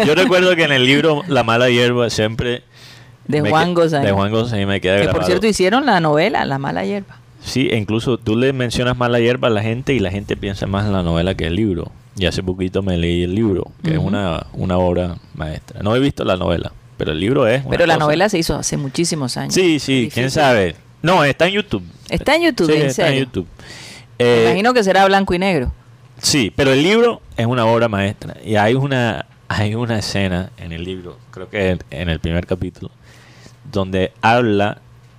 Yo 0.07 0.15
recuerdo 0.15 0.57
que 0.57 0.65
en 0.65 0.73
el 0.73 0.85
libro 0.85 1.23
La 1.29 1.45
mala 1.45 1.71
hierba 1.71 2.11
siempre... 2.11 2.65
de 3.29 3.41
Juan 3.49 3.75
Gozaín. 3.75 4.05
De 4.05 4.13
Juan 4.13 4.33
Gozaín 4.33 4.67
me 4.67 4.81
queda 4.81 4.97
Que 4.97 5.03
grabado. 5.05 5.19
por 5.21 5.27
cierto 5.27 5.47
hicieron 5.47 5.87
la 5.87 6.01
novela 6.01 6.45
La 6.45 6.59
mala 6.59 6.85
hierba. 6.85 7.17
Sí, 7.43 7.69
incluso 7.73 8.19
tú 8.19 8.37
le 8.37 8.53
mencionas 8.53 8.97
mala 8.97 9.21
hierba 9.21 9.49
a 9.49 9.51
la 9.51 9.63
gente 9.63 9.93
y 9.95 10.01
la 10.01 10.11
gente 10.11 10.37
piensa 10.37 10.67
más 10.67 10.87
en 10.87 10.93
la 10.95 11.03
novela 11.03 11.35
que 11.35 11.47
el 11.47 11.55
libro. 11.55 11.93
Y 12.17 12.27
hace 12.27 12.43
poquito 12.43 12.83
me 12.83 12.97
leí 12.97 13.23
el 13.23 13.35
libro, 13.35 13.71
que 13.83 13.93
es 13.93 13.99
una, 13.99 14.47
una 14.53 14.79
obra 14.79 15.17
maestra. 15.35 15.81
No 15.83 15.95
he 15.95 16.01
visto 16.01 16.25
la 16.25 16.37
novela, 16.37 16.73
pero 16.97 17.13
el 17.13 17.21
libro 17.21 17.47
es... 17.47 17.63
Pero 17.69 17.87
la 17.87 17.95
cosa- 17.95 18.05
novela 18.07 18.29
se 18.29 18.39
hizo 18.39 18.57
hace 18.57 18.77
muchísimos 18.77 19.37
años. 19.37 19.55
Sí, 19.55 19.79
sí, 19.79 20.11
quién 20.13 20.31
sabe. 20.31 20.77
No, 21.03 21.23
está 21.25 21.47
en 21.47 21.55
YouTube. 21.55 21.85
Está 22.09 22.37
en 22.37 22.43
YouTube, 22.43 22.67
Sí, 22.71 22.77
en 22.81 22.87
está 22.87 23.09
en. 23.11 23.19
YouTube. 23.21 23.47
Me 24.19 24.25
Eh, 24.25 24.45
imagino 24.47 24.73
que 24.75 24.83
será 24.85 25.05
blanco 25.07 25.35
y 25.35 25.39
negro. 25.39 25.73
Sí, 26.21 26.53
pero 26.55 26.73
el 26.73 26.83
libro 26.83 27.21
es 27.37 27.47
una 27.47 27.67
obra 27.67 27.89
maestra. 27.89 28.37
Y 28.45 28.57
hay 28.57 28.75
una, 28.75 29.27
hay 29.49 29.75
una 29.75 29.99
escena 29.99 30.51
en 30.57 30.73
el 30.73 30.85
libro, 30.85 31.19
creo 31.31 31.51
que 31.51 31.71
en, 31.71 31.79
en 31.91 32.09
el 32.09 32.21
primer 32.21 32.47
capítulo, 32.47 32.91
donde 33.71 34.13
habla 34.23 34.79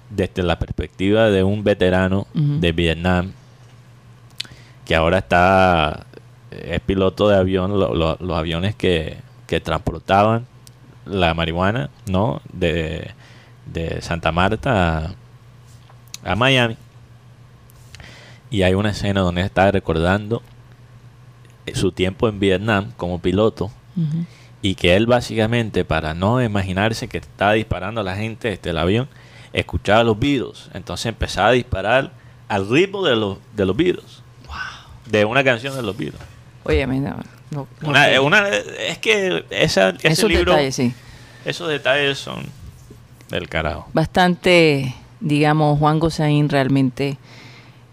desde 0.09 0.41
la 0.43 0.57
perspectiva 0.57 1.29
de 1.29 1.43
un 1.43 1.63
veterano 1.63 2.25
de 2.33 2.71
Vietnam 2.71 3.31
que 4.85 4.95
ahora 4.95 5.17
está, 5.19 6.05
es 6.51 6.79
piloto 6.81 7.27
de 7.27 7.37
avión, 7.37 7.71
lo- 7.79 7.93
lo- 7.95 8.17
los 8.19 8.37
aviones 8.37 8.75
que, 8.75 9.17
que 9.47 9.59
transportaban 9.59 10.45
la 11.05 11.33
marihuana, 11.33 11.89
¿no? 12.09 12.41
De, 12.51 13.11
de 13.65 14.01
Santa 14.01 14.31
Marta 14.31 15.15
a, 16.23 16.31
a 16.31 16.35
Miami. 16.35 16.77
Y 18.49 18.63
hay 18.63 18.73
una 18.73 18.91
escena 18.91 19.21
donde 19.21 19.41
está 19.41 19.71
recordando 19.71 20.41
su 21.73 21.91
tiempo 21.91 22.29
en 22.29 22.39
Vietnam 22.39 22.91
como 22.95 23.19
piloto 23.19 23.71
y 24.61 24.75
que 24.75 24.95
él 24.95 25.05
básicamente 25.05 25.85
para 25.85 26.13
no 26.13 26.41
imaginarse 26.41 27.07
que 27.07 27.17
estaba 27.17 27.53
disparando 27.53 28.01
a 28.01 28.03
la 28.03 28.15
gente 28.15 28.49
desde 28.49 28.71
el 28.71 28.77
avión, 28.77 29.07
escuchaba 29.53 30.03
los 30.03 30.19
Beatles, 30.19 30.69
entonces 30.73 31.07
empezaba 31.07 31.49
a 31.49 31.51
disparar 31.51 32.11
al 32.47 32.69
ritmo 32.69 33.03
de 33.03 33.15
los 33.15 33.37
de 33.55 33.65
los 33.65 33.75
Beatles, 33.75 34.21
de 35.05 35.25
una 35.25 35.43
canción 35.43 35.75
de 35.75 35.81
los 35.81 35.95
Beatles. 35.95 36.21
Oye, 36.63 36.85
mira, 36.87 37.17
no- 37.51 37.67
no 37.81 37.89
Una- 37.89 38.05
sé. 38.05 38.19
una- 38.19 38.47
es 38.49 38.97
que 38.99 39.45
esa, 39.49 39.89
ese 39.89 40.07
Esos 40.09 40.29
libro, 40.29 40.51
detalles, 40.53 40.75
sí. 40.75 40.93
esos 41.45 41.69
detalles 41.69 42.17
son 42.17 42.43
del 43.29 43.47
carajo. 43.49 43.87
Bastante, 43.93 44.93
digamos, 45.19 45.79
Juan 45.79 45.99
Gozaín 45.99 46.49
realmente, 46.49 47.17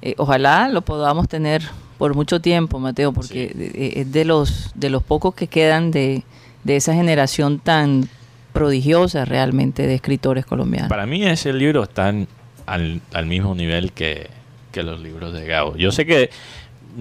eh, 0.03 0.15
ojalá 0.19 0.69
lo 0.69 0.83
podamos 0.83 1.29
tener 1.29 1.63
por 1.99 2.15
mucho 2.15 2.41
tiempo, 2.41 2.79
Mateo, 2.79 3.13
porque 3.13 3.53
eh, 3.57 3.93
es 3.97 4.13
de 4.13 4.25
los, 4.25 4.73
de 4.75 4.91
los 4.91 5.03
pocos 5.03 5.35
que 5.35 5.47
quedan 5.47 5.91
de, 5.91 6.25
de 6.65 6.77
esa 6.77 6.95
generación 6.95 7.61
tan 7.61 8.09
prodigiosa 8.53 9.25
realmente 9.25 9.87
de 9.87 9.95
escritores 9.95 10.45
colombianos. 10.45 10.89
Para 10.91 11.07
mí 11.07 11.25
ese 11.25 11.53
libro 11.53 11.85
está 11.85 12.13
al, 12.67 13.01
al 13.13 13.27
mismo 13.27 13.55
nivel 13.55 13.93
que, 13.93 14.29
que 14.73 14.83
los 14.83 15.01
libros 15.01 15.33
de 15.33 15.47
Gabo. 15.47 15.77
Yo 15.77 15.93
sé 15.93 16.05
que 16.05 16.31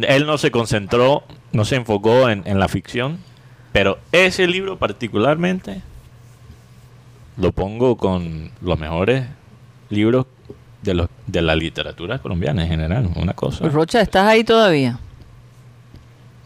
él 0.08 0.26
no 0.26 0.38
se 0.38 0.52
concentró, 0.52 1.24
no 1.52 1.66
se 1.66 1.76
enfocó 1.76 2.30
en, 2.30 2.44
en 2.46 2.60
la 2.60 2.68
ficción, 2.68 3.20
pero 3.72 4.00
ese 4.12 4.48
libro 4.48 4.78
particularmente 4.78 5.82
lo 7.38 7.52
pongo 7.52 7.98
con 7.98 8.52
los 8.62 8.80
mejores 8.80 9.26
libros 9.90 10.26
de, 10.82 10.94
los, 10.94 11.10
de 11.28 11.42
la 11.42 11.56
literatura 11.56 12.20
colombiana 12.20 12.64
en 12.64 12.70
general. 12.70 13.10
Una 13.16 13.34
cosa. 13.34 13.68
Rocha, 13.70 14.02
¿estás 14.02 14.28
ahí 14.28 14.44
todavía? 14.44 15.00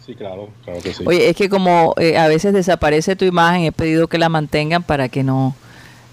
Sí, 0.06 0.14
claro, 0.14 0.50
claro 0.64 0.82
que 0.82 0.94
sí. 0.94 1.04
Oye, 1.06 1.30
es 1.30 1.36
que 1.36 1.50
como 1.50 1.96
eh, 1.98 2.18
a 2.18 2.28
veces 2.28 2.54
desaparece 2.54 3.16
tu 3.16 3.26
imagen, 3.26 3.64
he 3.64 3.72
pedido 3.72 4.08
que 4.08 4.20
la 4.20 4.30
mantengan 4.30 4.84
para 4.84 5.10
que 5.10 5.24
no 5.24 5.56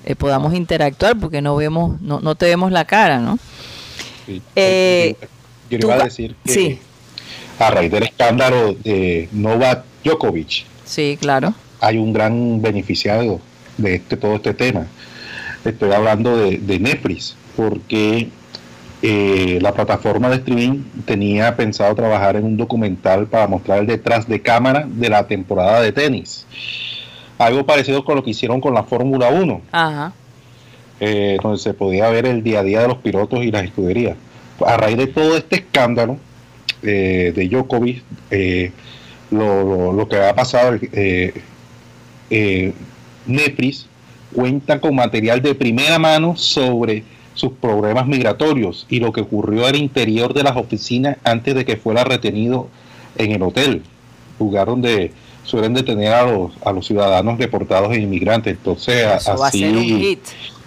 eh, 0.04 0.14
podamos 0.16 0.54
interactuar, 0.54 1.18
porque 1.18 1.42
no 1.42 1.54
vemos, 1.56 2.00
no, 2.00 2.20
no 2.20 2.34
te 2.34 2.46
vemos 2.46 2.72
la 2.72 2.86
cara, 2.86 3.18
¿no? 3.18 3.38
Sí. 4.24 4.40
eh, 4.56 5.16
yo 5.68 5.78
iba 5.78 5.94
a 5.94 6.04
decir 6.04 6.36
que 6.44 6.52
sí. 6.52 6.80
A 7.58 7.70
raíz 7.70 7.90
del 7.90 8.04
escándalo 8.04 8.74
de 8.74 9.28
Novak 9.32 9.84
Djokovic 10.04 10.64
Sí, 10.84 11.16
claro. 11.20 11.54
hay 11.80 11.96
un 11.98 12.12
gran 12.12 12.60
beneficiado 12.60 13.40
de 13.78 13.94
este, 13.96 14.16
todo 14.16 14.36
este 14.36 14.52
tema. 14.54 14.86
Estoy 15.64 15.92
hablando 15.92 16.36
de, 16.36 16.58
de 16.58 16.78
Netflix, 16.80 17.36
porque 17.56 18.28
eh, 19.00 19.58
la 19.62 19.72
plataforma 19.72 20.28
de 20.28 20.36
streaming 20.36 20.82
tenía 21.04 21.56
pensado 21.56 21.94
trabajar 21.94 22.36
en 22.36 22.44
un 22.44 22.56
documental 22.56 23.26
para 23.26 23.46
mostrar 23.46 23.78
el 23.78 23.86
detrás 23.86 24.28
de 24.28 24.40
cámara 24.42 24.86
de 24.88 25.08
la 25.08 25.26
temporada 25.26 25.80
de 25.80 25.92
tenis. 25.92 26.46
Algo 27.38 27.64
parecido 27.64 28.04
con 28.04 28.16
lo 28.16 28.22
que 28.24 28.30
hicieron 28.30 28.60
con 28.60 28.74
la 28.74 28.82
Fórmula 28.84 29.28
1. 29.30 29.60
Ajá. 29.72 30.12
eh, 31.00 31.38
donde 31.42 31.58
se 31.58 31.74
podía 31.74 32.08
ver 32.10 32.26
el 32.26 32.42
día 32.44 32.60
a 32.60 32.62
día 32.62 32.80
de 32.82 32.88
los 32.88 32.98
pilotos 32.98 33.42
y 33.42 33.50
las 33.50 33.64
escuderías. 33.64 34.16
A 34.64 34.76
raíz 34.76 34.96
de 34.98 35.06
todo 35.08 35.36
este 35.36 35.56
escándalo 35.56 36.16
eh, 36.82 37.32
de 37.34 37.48
Djokovic, 37.48 38.02
eh, 38.30 38.72
lo, 39.30 39.62
lo- 39.64 39.92
lo 39.92 40.08
que 40.08 40.16
ha 40.16 40.34
pasado, 40.34 40.78
eh, 40.92 41.32
eh, 42.30 42.72
Netflix 43.26 43.86
cuenta 44.34 44.80
con 44.80 44.94
material 44.94 45.42
de 45.42 45.54
primera 45.54 45.98
mano 45.98 46.36
sobre 46.36 47.04
sus 47.34 47.52
problemas 47.52 48.06
migratorios 48.06 48.86
y 48.88 49.00
lo 49.00 49.12
que 49.12 49.22
ocurrió 49.22 49.66
al 49.66 49.76
interior 49.76 50.34
de 50.34 50.42
las 50.42 50.56
oficinas 50.56 51.16
antes 51.24 51.54
de 51.54 51.64
que 51.64 51.76
fuera 51.76 52.04
retenido 52.04 52.68
en 53.16 53.32
el 53.32 53.42
hotel, 53.42 53.82
lugar 54.38 54.66
donde 54.66 55.12
suelen 55.44 55.74
detener 55.74 56.12
a 56.12 56.24
los, 56.30 56.52
a 56.64 56.72
los 56.72 56.86
ciudadanos 56.86 57.38
deportados 57.38 57.92
e 57.92 58.00
inmigrantes. 58.00 58.54
Entonces, 58.56 59.04
a- 59.06 59.16
Eso 59.16 59.36
va 59.36 59.46
a 59.46 59.48
así, 59.48 59.60
ser 59.60 59.76
un 59.76 59.82
hit. 59.84 60.20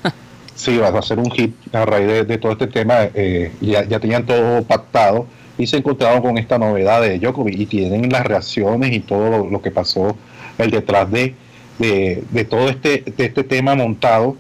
Sí, 0.56 0.78
va 0.78 0.88
a 0.88 1.02
ser 1.02 1.20
un 1.20 1.30
hit 1.32 1.54
a 1.74 1.84
raíz 1.86 2.08
de, 2.08 2.24
de 2.24 2.38
todo 2.38 2.54
este 2.54 2.68
tema. 2.68 3.10
eh, 3.14 3.52
ya, 3.60 3.84
ya 3.84 4.00
tenían 4.00 4.26
todo 4.26 4.64
pactado 4.64 5.28
y 5.58 5.68
se 5.68 5.78
encontraron 5.78 6.22
con 6.22 6.38
esta 6.38 6.58
novedad 6.58 7.02
de 7.02 7.20
Djokovic 7.20 7.60
y 7.60 7.66
tienen 7.66 8.10
las 8.10 8.26
reacciones 8.26 8.94
y 8.94 9.00
todo 9.00 9.46
lo, 9.46 9.62
que 9.62 9.72
pasó 9.72 10.16
el 10.58 10.72
detrás 10.72 11.10
de, 11.12 11.36
de, 11.80 12.24
de 12.30 12.46
todo 12.46 12.70
este, 12.70 13.04
de 13.06 13.26
este 13.26 13.44
tema 13.44 13.76
montado 13.76 14.38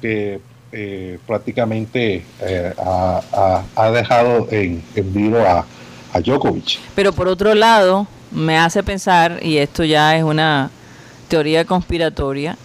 que 0.00 0.40
eh, 0.72 1.18
prácticamente 1.26 2.24
eh, 2.40 2.72
ha 2.78 3.90
dejado 3.92 4.48
en, 4.50 4.82
en 4.94 5.12
vivo 5.12 5.38
a, 5.38 5.66
a 6.12 6.20
Djokovic. 6.20 6.78
Pero 6.94 7.12
por 7.12 7.28
otro 7.28 7.54
lado, 7.54 8.06
me 8.30 8.58
hace 8.58 8.82
pensar, 8.82 9.38
y 9.42 9.58
esto 9.58 9.84
ya 9.84 10.16
es 10.16 10.24
una 10.24 10.70
teoría 11.28 11.64
conspiratoria, 11.64 12.56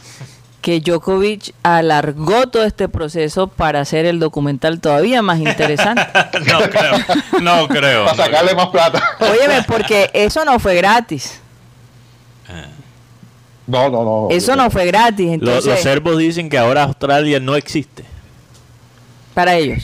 que 0.68 0.82
Djokovic 0.82 1.54
alargó 1.64 2.48
todo 2.48 2.66
este 2.66 2.90
proceso 2.90 3.48
para 3.48 3.80
hacer 3.80 4.06
el 4.06 4.20
documental 4.20 4.82
todavía 4.82 5.22
más 5.22 5.40
interesante. 5.40 6.02
No 6.46 6.60
creo, 6.70 7.42
no 7.42 7.68
creo. 7.70 8.04
Para 8.04 8.26
sacarle 8.26 8.54
más 8.54 8.68
plata. 8.68 9.02
Óyeme, 9.22 9.64
porque 9.66 10.10
eso 10.14 10.44
no 10.44 10.60
fue 10.60 10.76
gratis. 10.76 11.40
No, 13.66 13.90
no, 13.90 14.04
no. 14.04 14.28
Eso 14.30 14.58
no 14.58 14.70
fue 14.70 14.86
gratis. 14.88 15.30
Entonces, 15.32 15.66
los 15.68 15.80
serbos 15.80 16.18
dicen 16.18 16.50
que 16.50 16.58
ahora 16.58 16.84
Australia 16.84 17.40
no 17.40 17.56
existe. 17.56 18.04
para 19.34 19.56
ellos. 19.56 19.80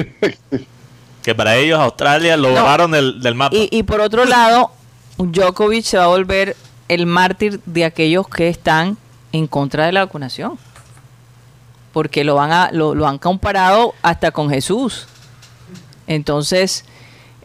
Que 1.24 1.34
para 1.34 1.56
ellos 1.56 1.80
Australia 1.80 2.36
lo 2.36 2.50
No. 2.50 2.56
borraron 2.62 2.92
del, 2.92 3.22
del 3.22 3.36
mapa. 3.36 3.56
Y, 3.56 3.70
y 3.72 3.84
por 3.84 4.02
otro 4.02 4.26
lado, 4.26 4.70
Djokovic 5.18 5.86
se 5.86 5.98
va 5.98 6.04
a 6.04 6.08
volver 6.08 6.58
el 6.90 7.06
mártir 7.06 7.62
de 7.66 7.86
aquellos 7.86 8.28
que 8.28 8.50
están 8.50 8.98
en 9.32 9.48
contra 9.48 9.86
de 9.86 9.94
la 9.94 10.04
vacunación. 10.04 10.60
Porque 11.94 12.24
lo, 12.26 12.36
van 12.36 12.52
a, 12.52 12.72
lo, 12.74 12.94
lo 12.96 13.08
han 13.08 13.18
comparado 13.20 13.94
hasta 14.02 14.32
con 14.32 14.50
Jesús. 14.50 15.08
Entonces, 16.08 16.84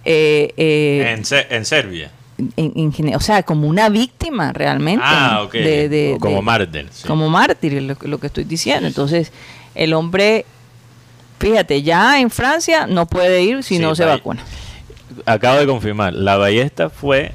eh, 0.04 0.52
eh, 0.56 1.14
en, 1.16 1.24
Se- 1.24 1.46
en 1.54 1.64
Serbia. 1.64 2.10
en- 2.56 2.72
en 2.74 2.92
gene- 2.92 3.14
o 3.14 3.20
sea, 3.20 3.42
como 3.44 3.68
una 3.68 3.88
víctima 3.88 4.52
realmente. 4.52 5.04
Ah, 5.06 5.42
ok. 5.44 5.52
de- 5.52 6.16
como 6.18 6.36
de- 6.36 6.42
mártir. 6.42 6.88
sí. 6.90 7.06
Como 7.06 7.28
mártir, 7.28 7.74
es 7.74 7.82
lo, 7.82 7.96
lo 8.00 8.18
que 8.18 8.26
estoy 8.28 8.44
diciendo. 8.44 8.86
Entonces, 8.88 9.32
el 9.74 9.92
hombre, 9.92 10.44
fíjate, 11.38 11.82
ya 11.82 12.18
en 12.20 12.30
Francia 12.30 12.86
no 12.86 13.06
puede 13.06 13.42
ir 13.42 13.62
si 13.62 13.76
Sí, 13.76 13.82
no 13.82 13.94
se 13.94 14.04
vacuna. 14.06 14.42
Acabo 15.26 15.58
de 15.58 15.66
confirmar. 15.66 16.14
La 16.14 16.36
ballesta 16.36 16.90
fue 16.90 17.32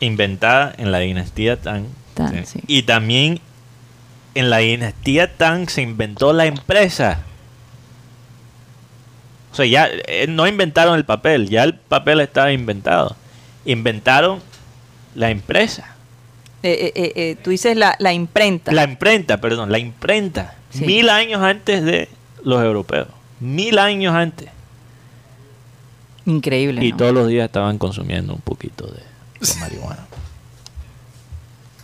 inventada 0.00 0.74
en 0.78 0.92
la 0.92 0.98
dinastía 0.98 1.60
Tang. 1.60 1.84
Sí. 2.44 2.60
Y 2.66 2.82
también 2.82 3.40
en 4.34 4.50
la 4.50 4.58
dinastía 4.58 5.36
Tang 5.36 5.68
se 5.68 5.82
inventó 5.82 6.32
la 6.32 6.46
empresa. 6.46 7.22
O 9.52 9.54
sea, 9.54 9.66
ya 9.66 9.88
eh, 10.06 10.26
no 10.28 10.46
inventaron 10.46 10.96
el 10.96 11.04
papel, 11.04 11.48
ya 11.48 11.64
el 11.64 11.74
papel 11.74 12.20
estaba 12.20 12.52
inventado. 12.52 13.16
Inventaron 13.64 14.40
la 15.14 15.30
empresa. 15.30 15.96
Eh, 16.62 16.92
eh, 16.94 17.36
tú 17.42 17.50
dices 17.50 17.76
la, 17.76 17.96
la 17.98 18.12
imprenta. 18.12 18.70
La 18.72 18.84
imprenta, 18.84 19.40
perdón, 19.40 19.72
la 19.72 19.78
imprenta. 19.78 20.54
Sí. 20.70 20.84
Mil 20.84 21.08
años 21.08 21.42
antes 21.42 21.84
de 21.84 22.08
los 22.44 22.62
europeos. 22.62 23.08
Mil 23.40 23.78
años 23.78 24.14
antes. 24.14 24.50
Increíble. 26.26 26.84
Y 26.84 26.92
¿no? 26.92 26.98
todos 26.98 27.12
los 27.12 27.28
días 27.28 27.46
estaban 27.46 27.78
consumiendo 27.78 28.34
un 28.34 28.40
poquito 28.40 28.86
de, 28.86 29.00
de 29.40 29.60
marihuana. 29.60 30.06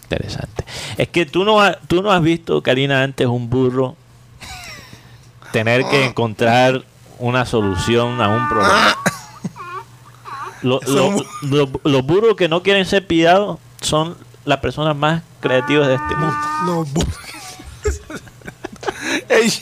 Interesante. 0.06 0.64
Es 0.98 1.08
que 1.08 1.26
tú 1.26 1.44
no, 1.44 1.60
ha- 1.60 1.78
tú 1.88 2.00
no 2.02 2.12
has 2.12 2.22
visto, 2.22 2.62
Karina, 2.62 3.02
antes 3.02 3.26
un 3.26 3.50
burro 3.50 3.96
tener 5.52 5.84
que 5.88 6.04
encontrar 6.04 6.84
una 7.18 7.44
solución 7.46 8.20
a 8.20 8.28
un 8.28 8.48
problema. 8.48 8.96
Lo- 10.62 10.80
lo- 10.86 11.24
lo- 11.42 11.80
los 11.84 12.06
burros 12.06 12.36
que 12.36 12.48
no 12.48 12.62
quieren 12.62 12.86
ser 12.86 13.06
pillados 13.06 13.58
son 13.80 14.16
las 14.44 14.58
personas 14.60 14.94
más 14.96 15.22
creativas 15.40 15.88
de 15.88 15.94
este 15.94 16.14
mundo. 16.16 16.36
No, 16.66 16.84
bu- 16.86 17.06
Ey, 19.28 19.52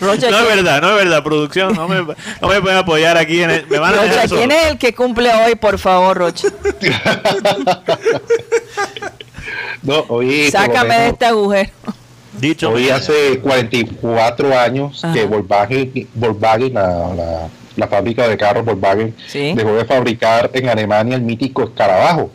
Rocha, 0.00 0.30
No 0.30 0.38
es 0.38 0.44
¿quién- 0.44 0.56
verdad, 0.56 0.80
no 0.80 0.90
es 0.90 0.96
verdad, 1.04 1.22
producción. 1.24 1.74
No 1.74 1.88
me, 1.88 1.96
no 1.96 2.48
me 2.48 2.60
pueden 2.60 2.78
apoyar 2.78 3.16
aquí. 3.16 3.42
En 3.42 3.50
el- 3.50 3.66
me 3.66 3.78
van 3.78 3.94
a 3.94 3.96
Rocha, 3.96 4.12
dejar. 4.22 4.28
¿quién 4.28 4.52
es 4.52 4.66
el 4.68 4.78
que 4.78 4.94
cumple 4.94 5.30
hoy, 5.44 5.54
por 5.56 5.78
favor, 5.78 6.16
Rocha? 6.16 6.48
No, 9.82 10.04
lo 10.08 10.50
Sácame 10.50 10.98
de 10.98 11.08
este 11.08 11.24
agujero. 11.26 11.70
Dicho 12.38 12.70
hoy 12.70 12.90
hace 12.90 13.38
44 13.40 14.58
años 14.58 15.04
Ajá. 15.04 15.14
que 15.14 15.24
Volkswagen, 15.24 16.08
Volkswagen 16.14 16.74
la, 16.74 16.82
la- 17.14 17.48
la 17.76 17.88
fábrica 17.88 18.28
de 18.28 18.36
carros 18.36 18.64
Volkswagen, 18.64 19.14
Sí. 19.26 19.54
dejó 19.54 19.72
de 19.74 19.84
fabricar 19.84 20.50
en 20.52 20.68
Alemania 20.68 21.16
el 21.16 21.22
mítico 21.22 21.62
escarabajo, 21.64 22.30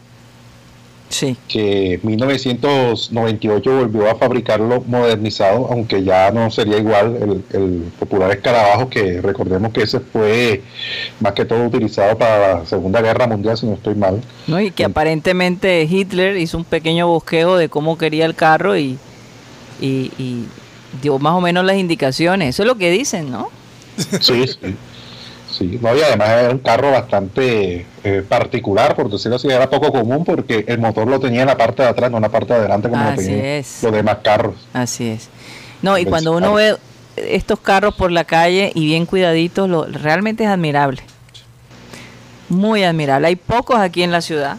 Sí. 1.13 1.38
que 1.47 1.93
en 1.93 1.99
1998 2.02 3.71
volvió 3.71 4.10
a 4.10 4.15
fabricarlo 4.15 4.84
modernizado, 4.88 5.67
aunque 5.69 6.04
ya 6.04 6.32
no 6.32 6.49
sería 6.49 6.78
igual 6.80 7.15
el, 7.21 7.60
el 7.60 7.84
popular 7.99 8.32
escarabajo, 8.32 8.89
que 8.89 9.21
recordemos 9.21 9.71
que 9.71 9.84
ese 9.84 9.99
fue 9.99 10.63
más 11.19 11.34
que 11.34 11.45
todo 11.45 11.65
utilizado 11.67 12.17
para 12.17 12.60
la 12.60 12.65
Segunda 12.65 12.99
Guerra 13.02 13.28
Mundial, 13.28 13.56
si 13.56 13.67
no 13.67 13.73
estoy 13.73 13.93
mal. 13.93 14.21
¿no? 14.47 14.60
Y 14.60 14.71
que 14.71 14.86
aparentemente 14.86 15.84
Hitler 15.84 16.36
hizo 16.38 16.58
un 16.58 16.65
pequeño 16.65 17.08
bosquejo 17.08 17.58
de 17.58 17.69
cómo 17.69 17.95
quería 17.97 18.26
el 18.26 18.34
carro 18.34 18.76
y, 18.76 18.97
y, 19.80 20.12
y 20.17 20.45
dio 21.02 21.19
más 21.19 21.34
o 21.34 21.41
menos 21.41 21.63
las 21.63 21.78
indicaciones. 21.78 22.49
Eso 22.49 22.63
es 22.63 22.67
lo 22.67 22.76
que 22.76 22.89
dicen, 22.89 23.30
¿no? 23.30 23.49
Sí, 24.19 24.47
sí. 24.47 24.76
Sí, 25.57 25.77
no, 25.81 25.95
y 25.95 26.01
además 26.01 26.29
era 26.29 26.49
un 26.49 26.57
carro 26.57 26.91
bastante 26.91 27.85
eh, 28.03 28.23
particular, 28.27 28.95
por 28.95 29.09
decirlo 29.09 29.35
así, 29.35 29.47
era 29.47 29.69
poco 29.69 29.91
común 29.91 30.25
porque 30.25 30.65
el 30.67 30.79
motor 30.79 31.07
lo 31.07 31.19
tenía 31.19 31.41
en 31.41 31.47
la 31.47 31.57
parte 31.57 31.83
de 31.83 31.89
atrás, 31.89 32.09
no 32.09 32.17
en 32.17 32.23
la 32.23 32.29
parte 32.29 32.53
de 32.53 32.59
adelante 32.59 32.89
como 32.89 33.03
lo 33.03 33.15
tenían 33.15 33.45
es. 33.45 33.83
los 33.83 33.91
demás 33.91 34.17
carros. 34.23 34.55
Así 34.73 35.09
es. 35.09 35.29
No, 35.83 35.97
y 35.97 36.05
cuando 36.05 36.31
uno 36.31 36.53
ve 36.53 36.75
estos 37.17 37.59
carros 37.59 37.93
por 37.93 38.11
la 38.11 38.23
calle 38.23 38.71
y 38.73 38.87
bien 38.87 39.05
cuidaditos, 39.05 39.69
lo, 39.69 39.85
realmente 39.85 40.43
es 40.43 40.49
admirable. 40.49 41.03
Muy 42.49 42.83
admirable. 42.83 43.27
Hay 43.27 43.35
pocos 43.35 43.77
aquí 43.77 44.01
en 44.01 44.11
la 44.11 44.21
ciudad. 44.21 44.57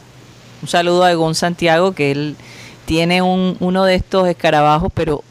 Un 0.62 0.68
saludo 0.68 1.02
a 1.02 1.10
Egon 1.10 1.34
Santiago, 1.34 1.92
que 1.92 2.12
él 2.12 2.36
tiene 2.84 3.20
un, 3.20 3.56
uno 3.58 3.84
de 3.84 3.96
estos 3.96 4.28
escarabajos, 4.28 4.92
pero 4.94 5.24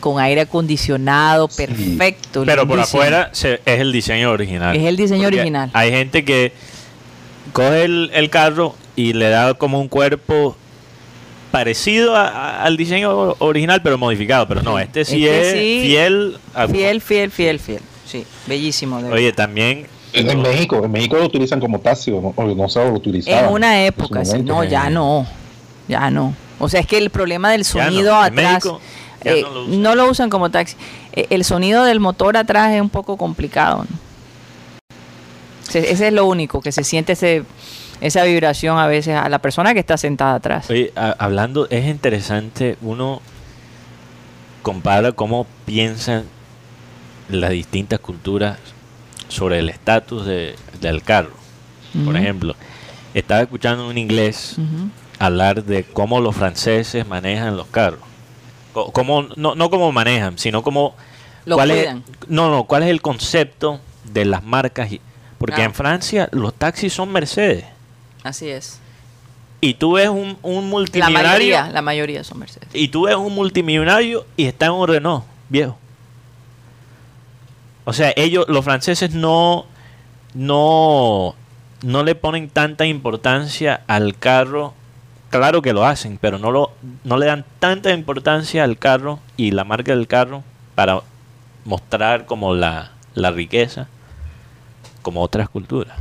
con 0.00 0.18
aire 0.20 0.40
acondicionado, 0.42 1.46
perfecto. 1.48 2.42
Pero 2.46 2.66
por 2.66 2.80
afuera 2.80 3.30
se- 3.32 3.60
es 3.64 3.80
el 3.80 3.92
diseño 3.92 4.30
original. 4.30 4.74
Es 4.76 4.82
el 4.84 4.96
diseño 4.96 5.24
Porque 5.24 5.36
original. 5.40 5.70
Hay 5.74 5.90
gente 5.90 6.24
que 6.24 6.52
coge 7.52 7.84
el, 7.84 8.10
el 8.14 8.30
carro 8.30 8.74
y 8.96 9.12
le 9.12 9.28
da 9.28 9.54
como 9.54 9.80
un 9.80 9.88
cuerpo 9.88 10.56
parecido 11.50 12.16
a- 12.16 12.28
a- 12.28 12.62
al 12.64 12.76
diseño 12.76 13.34
original, 13.38 13.82
pero 13.82 13.98
modificado. 13.98 14.46
Pero 14.48 14.62
no, 14.62 14.78
este 14.78 15.04
sí 15.04 15.26
Este 15.26 15.40
es 15.48 15.52
sí, 15.52 15.88
fiel. 15.88 16.38
a- 16.54 16.68
Fiel, 16.68 17.00
fiel, 17.00 17.30
fiel, 17.30 17.58
fiel. 17.58 17.80
Sí, 18.06 18.24
bellísimo. 18.46 19.00
de. 19.02 19.10
Oye, 19.12 19.32
también. 19.32 19.86
En 20.12 20.42
México, 20.42 20.84
en 20.84 20.90
México 20.90 21.16
lo 21.16 21.26
utilizan 21.26 21.60
como 21.60 21.78
taxi, 21.78 22.10
o 22.10 22.20
no, 22.20 22.34
o 22.34 22.44
no 22.54 22.64
o 22.64 22.84
lo 22.90 22.94
utilizaban. 22.94 23.44
En 23.44 23.52
una 23.52 23.80
en 23.80 23.86
época, 23.86 24.22
momento. 24.24 24.52
No, 24.52 24.64
ya 24.64 24.90
no. 24.90 25.24
Ya 25.86 26.10
no. 26.10 26.34
O 26.58 26.68
sea, 26.68 26.80
es 26.80 26.86
que 26.86 26.98
el 26.98 27.10
problema 27.10 27.52
del 27.52 27.60
no. 27.60 27.64
sonido 27.64 28.10
En 28.26 28.32
atrás. 28.32 28.34
México 28.64 28.80
eh, 29.24 29.42
no 29.42 29.50
lo 29.50 29.62
usan. 29.64 29.82
no 29.82 29.94
lo 29.94 30.10
usan 30.10 30.30
como 30.30 30.50
taxi. 30.50 30.76
Eh, 31.12 31.26
el 31.30 31.44
sonido 31.44 31.84
del 31.84 32.00
motor 32.00 32.36
atrás 32.36 32.72
es 32.72 32.80
un 32.80 32.90
poco 32.90 33.16
complicado. 33.16 33.84
¿no? 33.88 33.96
Se- 35.68 35.90
Ese 35.92 36.08
es 36.08 36.12
lo 36.12 36.26
único, 36.26 36.60
que 36.60 36.72
se 36.72 36.82
siente 36.84 37.12
ese, 37.12 37.44
esa 38.00 38.24
vibración 38.24 38.78
a 38.78 38.86
veces 38.86 39.14
a 39.16 39.28
la 39.28 39.38
persona 39.40 39.72
que 39.74 39.80
está 39.80 39.96
sentada 39.96 40.34
atrás. 40.36 40.68
Oye, 40.70 40.92
a- 40.96 41.14
hablando, 41.18 41.68
es 41.70 41.86
interesante, 41.86 42.76
uno 42.80 43.20
compara 44.62 45.12
cómo 45.12 45.46
piensan 45.64 46.24
las 47.28 47.50
distintas 47.50 48.00
culturas 48.00 48.58
sobre 49.28 49.58
el 49.60 49.68
estatus 49.68 50.26
de- 50.26 50.56
del 50.80 51.02
carro. 51.02 51.32
Por 52.04 52.16
ejemplo, 52.16 52.54
estaba 53.14 53.40
escuchando 53.42 53.88
un 53.88 53.98
inglés 53.98 54.56
hablar 55.18 55.64
de 55.64 55.84
cómo 55.84 56.20
los 56.20 56.36
franceses 56.36 57.06
manejan 57.06 57.56
los 57.56 57.66
carros. 57.68 58.00
Cómo, 58.72 59.22
no, 59.36 59.54
no 59.54 59.70
cómo 59.70 59.92
manejan, 59.92 60.38
sino 60.38 60.62
cómo... 60.62 60.94
Lo 61.46 61.56
cuál 61.56 61.70
es, 61.70 61.94
no, 62.28 62.50
no, 62.50 62.64
cuál 62.64 62.82
es 62.82 62.90
el 62.90 63.00
concepto 63.02 63.80
de 64.04 64.24
las 64.24 64.42
marcas. 64.44 64.92
y- 64.92 65.00
Porque 65.38 65.62
Ah. 65.62 65.64
en 65.64 65.74
Francia 65.74 66.28
los 66.32 66.52
taxis 66.54 66.92
son 66.92 67.10
Mercedes. 67.12 67.64
Así 68.22 68.48
es. 68.50 68.78
Y 69.62 69.74
tú 69.74 69.92
ves 69.92 70.08
un, 70.08 70.38
un 70.42 70.54
La 70.56 70.60
multimillonario... 70.62 71.28
mayoría, 71.28 71.68
la 71.70 71.82
mayoría 71.82 72.24
son 72.24 72.38
Mercedes. 72.38 72.68
Y 72.72 72.88
tú 72.88 73.02
ves 73.06 73.16
un 73.16 73.34
multimillonario 73.34 74.26
y 74.36 74.44
está 74.46 74.66
en 74.66 74.72
un 74.72 74.86
Renault, 74.88 75.24
viejo. 75.48 75.76
O 77.84 77.92
sea, 77.92 78.12
ellos, 78.16 78.44
los 78.48 78.64
franceses 78.64 79.12
no, 79.14 79.66
no, 80.34 81.34
no 81.82 82.04
le 82.04 82.14
ponen 82.14 82.48
tanta 82.48 82.86
importancia 82.86 83.82
al 83.86 84.16
carro. 84.16 84.74
Claro 85.30 85.62
que 85.62 85.72
lo 85.72 85.86
hacen, 85.86 86.18
pero 86.20 86.38
no, 86.38 86.50
lo, 86.50 86.72
no 87.04 87.16
le 87.16 87.26
dan 87.26 87.44
tanta 87.60 87.92
importancia 87.92 88.64
al 88.64 88.78
carro 88.78 89.20
y 89.36 89.52
la 89.52 89.64
marca 89.64 89.94
del 89.94 90.08
carro 90.08 90.42
para 90.74 91.00
mostrar 91.64 92.26
como 92.26 92.54
la, 92.54 92.92
la 93.14 93.30
riqueza 93.30 93.88
como 95.02 95.22
otras 95.22 95.48
culturas. 95.48 95.96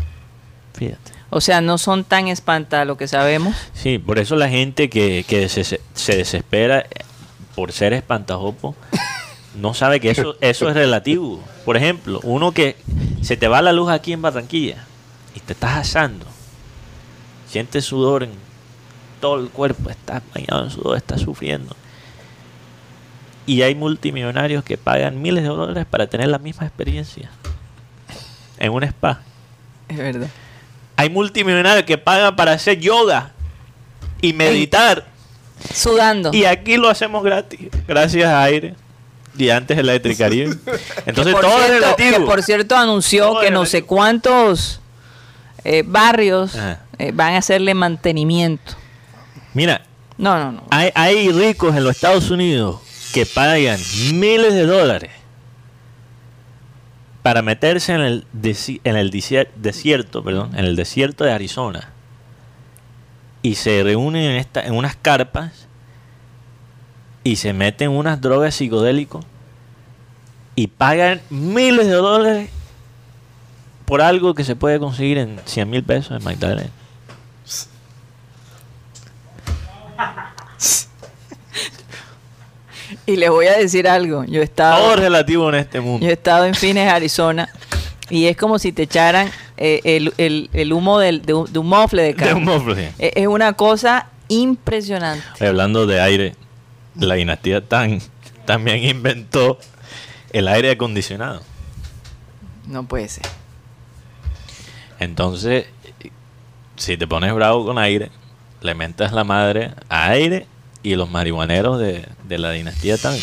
Fíjate. 0.74 1.12
O 1.30 1.42
sea, 1.42 1.62
no 1.62 1.78
son 1.78 2.04
tan 2.04 2.28
espantados 2.28 2.88
lo 2.88 2.98
que 2.98 3.08
sabemos. 3.08 3.56
Sí, 3.74 4.00
por 4.00 4.18
eso 4.18 4.36
la 4.36 4.50
gente 4.50 4.90
que, 4.90 5.24
que 5.28 5.48
se, 5.48 5.64
se 5.64 6.18
desespera 6.18 6.86
por 7.56 7.72
ser 7.72 7.94
espantajopo 7.94 8.76
no 9.56 9.76
sabe 9.76 10.00
que 10.00 10.10
eso, 10.10 10.38
eso 10.42 10.70
es 10.70 10.76
relativo. 10.76 11.44
Por 11.66 11.78
ejemplo, 11.78 12.20
uno 12.24 12.52
que 12.52 12.78
se 13.22 13.38
te 13.38 13.48
va 13.48 13.62
la 13.62 13.74
luz 13.74 13.92
aquí 13.92 14.12
en 14.12 14.24
Barranquilla 14.24 14.86
y 15.36 15.40
te 15.40 15.54
estás 15.54 15.78
asando. 15.78 16.26
siente 17.48 17.82
sudor 17.82 18.24
en 18.24 18.49
todo 19.20 19.40
el 19.40 19.50
cuerpo, 19.50 19.90
está 19.90 20.22
bañado 20.34 20.64
en 20.66 20.72
sudor, 20.72 20.98
está 20.98 21.18
sufriendo. 21.18 21.76
Y 23.46 23.62
hay 23.64 23.74
multimillonarios 23.76 24.64
que 24.64 24.78
pagan 24.78 25.22
miles 25.22 25.44
de 25.44 25.50
dólares 25.50 25.86
para 25.90 26.08
tener 26.08 26.28
la 26.28 26.38
misma 26.38 26.66
experiencia 26.68 27.30
en 28.60 28.72
un 28.72 28.84
spa. 28.84 29.22
Es 29.88 29.98
verdad. 29.98 30.28
Hay 30.96 31.10
multimillonarios 31.10 31.86
que 31.86 31.98
pagan 31.98 32.36
para 32.36 32.52
hacer 32.52 32.80
yoga 32.80 33.32
y 34.22 34.34
meditar. 34.34 35.06
Sudando. 35.74 36.32
Y 36.34 36.46
aquí 36.46 36.78
lo 36.78 36.90
hacemos 36.90 37.24
gratis, 37.24 37.60
gracias 37.88 38.26
a 38.28 38.44
aire. 38.44 38.76
Y 39.38 39.50
antes 39.50 39.78
Electricaribe. 39.78 40.56
Entonces 41.06 41.34
todo 41.34 41.48
es 41.60 41.68
cierto- 41.68 41.74
relativo. 41.74 42.18
que 42.20 42.26
por 42.26 42.44
cierto 42.44 42.76
anunció 42.76 43.28
Todo 43.28 43.40
que 43.42 43.48
es 43.48 43.52
no 43.54 43.66
sé 43.66 43.84
cuántos 43.84 44.80
eh, 45.64 45.84
barrios 45.86 46.54
eh, 46.98 47.12
van 47.14 47.34
a 47.34 47.38
hacerle 47.38 47.74
mantenimiento. 47.74 48.74
Mira, 49.54 49.82
No, 50.18 50.38
no, 50.38 50.52
no. 50.52 50.64
hay, 50.70 50.92
hay 50.96 51.32
ricos 51.32 51.76
en 51.76 51.84
los 51.84 51.96
Estados 51.96 52.30
Unidos 52.30 52.80
que 53.14 53.26
pagan 53.26 53.80
miles 54.14 54.54
de 54.54 54.66
dólares 54.66 55.12
para 57.24 57.42
meterse 57.42 57.94
en 57.94 58.02
el, 58.02 58.26
desi- 58.34 58.80
en 58.84 58.96
el 58.96 59.12
desier- 59.12 59.50
desierto, 59.56 60.24
perdón, 60.24 60.52
en 60.58 60.66
el 60.66 60.76
desierto 60.76 61.24
de 61.24 61.32
Arizona 61.32 61.90
y 63.42 63.56
se 63.56 63.84
reúnen 63.84 64.24
en, 64.24 64.36
esta, 64.38 64.62
en 64.66 64.74
unas 64.74 64.96
carpas 64.96 65.68
y 67.24 67.36
se 67.38 67.54
meten 67.54 67.90
unas 67.92 68.22
drogas 68.22 68.56
psicodélicos 68.56 69.26
y 70.56 70.68
pagan 70.68 71.22
miles 71.30 71.88
de 71.88 71.94
dólares 71.94 72.50
por 73.86 74.02
algo 74.02 74.36
que 74.36 74.44
se 74.44 74.56
puede 74.56 74.80
conseguir 74.80 75.18
en 75.18 75.40
100 75.46 75.70
mil 75.70 75.84
pesos 75.84 76.18
en 76.18 76.24
Magdalena. 76.24 76.70
Y 83.10 83.16
les 83.16 83.30
voy 83.30 83.48
a 83.48 83.58
decir 83.58 83.88
algo. 83.88 84.24
Yo 84.26 84.42
he 84.42 84.44
estado, 84.44 84.84
Todo 84.84 84.96
relativo 84.98 85.50
en 85.50 85.56
este 85.56 85.80
mundo. 85.82 86.06
yo 86.06 86.10
he 86.10 86.14
estado 86.14 86.46
en 86.46 86.54
Phoenix, 86.54 86.92
Arizona, 86.92 87.50
y 88.10 88.26
es 88.26 88.38
como 88.38 88.60
si 88.60 88.72
te 88.72 88.84
echaran 88.84 89.30
eh, 89.58 89.82
el, 89.84 90.14
el- 90.18 90.50
el 90.54 90.74
humo 90.74 91.00
del- 91.00 91.22
de, 91.24 91.34
un, 91.34 91.52
de 91.52 91.60
un 91.60 91.68
mofle 91.68 92.02
de 92.04 92.08
De 92.10 92.16
carne. 92.16 92.34
un 92.36 92.44
mofle. 92.46 92.92
Es 93.00 93.12
es 93.16 93.28
una 93.28 93.54
cosa 93.54 94.08
impresionante. 94.28 95.24
Oye, 95.40 95.48
Hablando 95.48 95.86
de 95.88 96.00
aire, 96.02 96.36
la 96.96 97.16
dinastía 97.16 97.68
Tang 97.68 98.00
también 98.46 98.84
inventó 98.84 99.58
el 100.32 100.48
aire 100.48 100.72
acondicionado. 100.72 101.42
No 102.68 102.84
puede 102.84 103.10
ser. 103.10 103.26
Entonces, 105.00 105.66
si 106.76 106.98
te 106.98 107.08
pones 107.08 107.34
bravo 107.34 107.66
con 107.66 107.78
aire, 107.78 108.12
le 108.62 108.76
mentas 108.76 109.12
la 109.14 109.24
madre 109.24 109.72
a 109.90 110.10
aire 110.10 110.46
y 110.84 110.96
los 110.96 111.10
marihuaneros 111.10 111.80
de, 111.80 112.08
de 112.24 112.38
la 112.38 112.52
dinastía 112.52 112.98
Tang. 112.98 113.20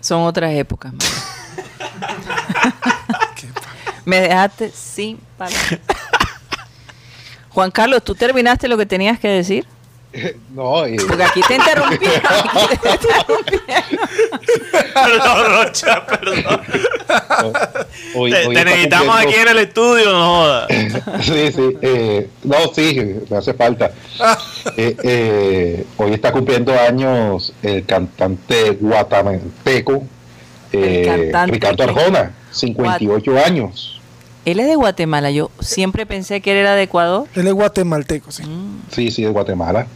Son 0.00 0.22
otras 0.22 0.52
épocas. 0.54 0.92
man. 0.92 1.00
Me 4.04 4.20
dejaste 4.20 4.70
sin 4.70 5.18
palabras. 5.36 5.78
Juan 7.50 7.70
Carlos, 7.70 8.02
¿tú 8.02 8.14
terminaste 8.14 8.68
lo 8.68 8.78
que 8.78 8.86
tenías 8.86 9.18
que 9.18 9.28
decir? 9.28 9.66
No, 10.54 10.86
eh, 10.86 10.96
Porque 11.06 11.22
aquí 11.22 11.42
te 11.46 11.54
interrumpieron. 11.56 12.22
aquí 12.26 12.76
te 12.78 12.88
interrumpieron. 12.90 13.84
perdón, 14.94 15.46
Rocha, 15.52 16.06
perdón. 16.06 16.62
Hoy- 18.14 18.30
te 18.30 18.46
hoy 18.46 18.54
te 18.54 18.60
está 18.60 18.64
necesitamos 18.64 19.06
cumpliendo- 19.16 19.28
aquí 19.30 19.40
en 19.40 19.48
el 19.48 19.58
estudio, 19.58 20.12
no 20.12 20.26
jodas. 20.26 20.68
Sí, 21.22 21.52
sí. 21.52 21.76
eh, 21.82 22.28
no, 22.44 22.56
sí, 22.74 23.14
me 23.30 23.36
hace 23.36 23.54
falta. 23.54 23.92
Eh, 24.76 24.96
eh, 25.02 25.86
hoy 25.96 26.12
está 26.12 26.30
cumpliendo 26.30 26.72
años 26.78 27.52
el 27.62 27.84
cantante 27.86 28.72
guatemalteco 28.80 30.02
eh, 30.72 31.04
cantante 31.30 31.52
Ricardo 31.52 31.82
Arjona, 31.84 32.32
58 32.52 33.38
años. 33.44 34.00
Él 34.44 34.60
es 34.60 34.66
de 34.68 34.76
Guatemala. 34.76 35.30
Yo 35.30 35.50
siempre 35.60 36.04
pensé 36.06 36.40
que 36.40 36.52
él 36.52 36.58
era 36.58 36.74
de 36.74 36.82
Ecuador. 36.84 37.26
Él 37.34 37.46
es 37.46 37.52
guatemalteco, 37.54 38.30
sí. 38.30 38.44
Mm, 38.44 38.82
Sí, 38.92 39.10
sí, 39.10 39.22
de 39.24 39.30
Guatemala. 39.30 39.86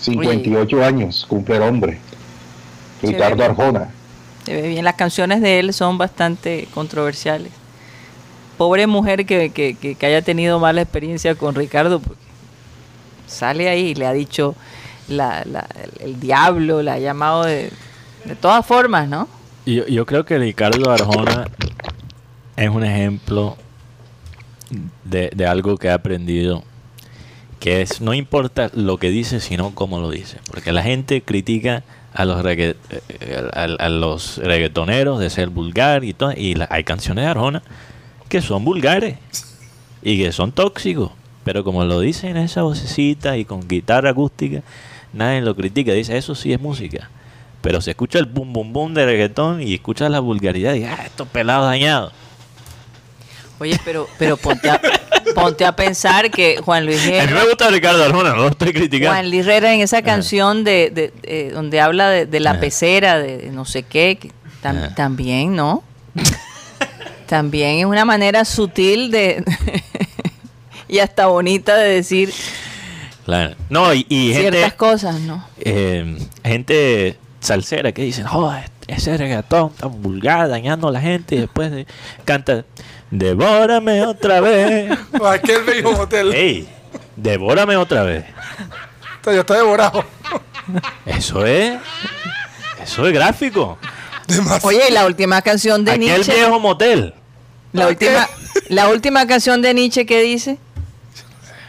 58 0.00 0.84
años, 0.84 1.24
cumple 1.28 1.56
el 1.56 1.62
hombre. 1.62 1.98
Ricardo. 3.02 3.44
Arjona. 3.44 3.90
Se 4.44 4.60
ve 4.60 4.68
bien. 4.68 4.84
Las 4.84 4.94
canciones 4.94 5.40
de 5.40 5.58
él 5.58 5.72
son 5.72 5.98
bastante 5.98 6.68
controversiales. 6.74 7.52
Pobre 8.58 8.86
mujer 8.86 9.26
que, 9.26 9.50
que- 9.50 9.74
que- 9.74 10.06
haya 10.06 10.22
tenido 10.22 10.58
mala 10.58 10.82
experiencia 10.82 11.34
con 11.34 11.54
Ricardo. 11.54 12.00
Porque 12.00 12.22
sale 13.26 13.68
ahí 13.68 13.88
y 13.88 13.94
le 13.94 14.06
ha 14.06 14.12
dicho 14.12 14.54
el, 15.08 16.20
diablo, 16.20 16.82
la 16.82 16.94
ha 16.94 16.98
llamado 16.98 17.44
de, 17.44 17.70
todas 18.40 18.64
formas, 18.64 19.08
¿no? 19.08 19.28
Yo, 19.66 19.86
yo 19.86 20.06
creo 20.06 20.24
que 20.24 20.38
Ricardo 20.38 20.90
Arjona 20.90 21.48
es 22.56 22.68
un 22.68 22.84
ejemplo 22.84 23.56
de, 25.04 25.30
de 25.34 25.46
algo 25.46 25.76
que 25.76 25.88
he 25.88 25.92
aprendido, 25.92 26.62
que 27.60 27.82
es 27.82 28.00
no 28.00 28.14
importa 28.14 28.70
lo 28.74 28.98
que 28.98 29.10
dice, 29.10 29.40
sino 29.40 29.74
cómo 29.74 30.00
lo 30.00 30.10
dice. 30.10 30.38
Porque 30.50 30.72
la 30.72 30.82
gente 30.82 31.22
critica 31.22 31.84
a 32.14 32.24
los, 32.24 32.42
regga- 32.42 32.76
eh, 32.90 33.42
a, 33.54 33.62
a 33.64 33.88
los 33.88 34.38
reggaetoneros 34.38 35.18
de 35.20 35.30
ser 35.30 35.48
vulgar 35.48 36.04
y 36.04 36.12
todo, 36.14 36.32
y 36.36 36.54
la- 36.54 36.68
hay 36.70 36.84
canciones 36.84 37.24
de 37.24 37.30
Arjona 37.30 37.62
que 38.28 38.40
son 38.40 38.64
vulgares 38.64 39.16
y 40.02 40.18
que 40.22 40.32
son 40.32 40.52
tóxicos. 40.52 41.10
Pero 41.44 41.64
como 41.64 41.84
lo 41.84 42.00
dicen 42.00 42.36
en 42.36 42.44
esa 42.44 42.62
vocecita 42.62 43.36
y 43.36 43.44
con 43.44 43.66
guitarra 43.66 44.10
acústica, 44.10 44.62
nadie 45.12 45.40
lo 45.40 45.56
critica. 45.56 45.92
Dice, 45.92 46.16
eso 46.16 46.34
sí 46.34 46.52
es 46.52 46.60
música. 46.60 47.10
Pero 47.62 47.80
se 47.80 47.90
escucha 47.90 48.18
el 48.18 48.26
bum 48.26 48.52
bum 48.52 48.72
bum 48.72 48.94
de 48.94 49.04
reggaetón 49.06 49.60
y 49.62 49.74
escucha 49.74 50.08
la 50.08 50.20
vulgaridad 50.20 50.74
y, 50.74 50.84
ah, 50.84 50.98
estos 51.04 51.28
pelados 51.28 51.66
dañados. 51.66 52.12
Oye, 53.58 53.78
pero, 53.84 54.08
pero 54.18 54.36
ponte, 54.36 54.68
a, 54.70 54.80
ponte 55.34 55.64
a 55.64 55.74
pensar 55.76 56.30
que 56.30 56.58
Juan 56.64 56.86
Luis 56.86 56.98
A 57.06 57.26
mí 57.26 57.32
me 57.32 57.44
gusta 57.46 57.68
Ricardo 57.70 58.04
Arjona, 58.04 58.30
no 58.30 58.36
lo 58.42 58.48
estoy 58.48 58.72
criticando. 58.72 59.12
Juan 59.14 59.30
Luis 59.30 59.42
Herrera 59.42 59.74
en 59.74 59.80
esa 59.80 60.02
canción 60.02 60.64
de, 60.64 60.90
de- 60.90 61.12
eh, 61.22 61.50
donde 61.52 61.80
habla 61.80 62.08
de, 62.10 62.26
de 62.26 62.40
la 62.40 62.60
pecera, 62.60 63.18
de 63.18 63.50
no 63.52 63.64
sé 63.64 63.82
qué, 63.82 64.16
que 64.20 64.28
tam- 64.62 64.78
Ajá. 64.86 64.94
también, 64.94 65.54
¿no? 65.56 65.82
también 67.26 67.78
es 67.78 67.86
una 67.86 68.04
manera 68.04 68.44
sutil 68.44 69.10
de 69.10 69.42
y 70.88 70.98
hasta 70.98 71.26
bonita 71.26 71.76
de 71.76 71.88
decir 71.94 72.32
Claro. 73.24 73.54
No, 73.70 73.94
y, 73.94 74.04
y 74.08 74.34
ciertas 74.34 74.60
gente, 74.62 74.76
cosas, 74.76 75.20
¿no? 75.20 75.46
eh, 75.60 76.18
gente 76.44 77.16
salsera 77.38 77.92
que 77.92 78.02
dicen, 78.02 78.26
oh, 78.26 78.52
ese 78.96 79.16
reggaetón 79.16 79.72
tan 79.74 80.00
vulgar, 80.02 80.48
dañando 80.48 80.88
a 80.88 80.92
la 80.92 81.00
gente, 81.00 81.34
y 81.36 81.38
después 81.40 81.70
de- 81.70 81.86
canta, 82.24 82.64
devórame 83.10 84.02
otra 84.06 84.40
vez. 84.40 84.90
Aquel 85.24 85.62
viejo 85.64 85.92
motel. 85.92 86.32
¡Ey! 86.32 86.68
Devórame 87.16 87.76
otra 87.76 88.02
vez. 88.02 88.24
Ya 89.24 89.40
está 89.40 89.54
devorado. 89.54 90.04
Eso 91.06 91.46
es. 91.46 91.78
Eso 92.82 93.06
es 93.06 93.12
gráfico. 93.14 93.78
Demasiado. 94.26 94.68
Oye, 94.68 94.82
y 94.88 94.92
la 94.92 95.06
última 95.06 95.40
canción 95.42 95.84
de 95.84 95.92
Aquel 95.92 96.00
Nietzsche, 96.06 96.34
viejo 96.34 96.58
motel. 96.58 97.14
la 97.72 97.88
última 97.88 98.28
la 98.68 98.88
última 98.88 99.26
canción 99.26 99.62
de 99.62 99.74
Nietzsche 99.74 100.04
que 100.06 100.22
dice, 100.22 100.58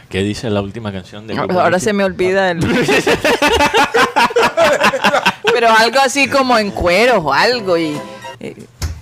¿Qué 0.08 0.20
dice 0.22 0.48
la 0.50 0.60
última 0.62 0.92
canción 0.92 1.26
de 1.26 1.34
Grupo 1.34 1.54
ahora 1.54 1.70
Nietzsche? 1.70 1.84
se 1.86 1.92
me 1.92 2.04
olvida 2.04 2.50
el 2.50 2.60
Pero 5.66 5.78
algo 5.78 5.98
así 6.00 6.28
como 6.28 6.58
en 6.58 6.70
cueros 6.70 7.18
o 7.24 7.32
algo 7.32 7.76
y 7.78 7.96
eh, 8.40 8.54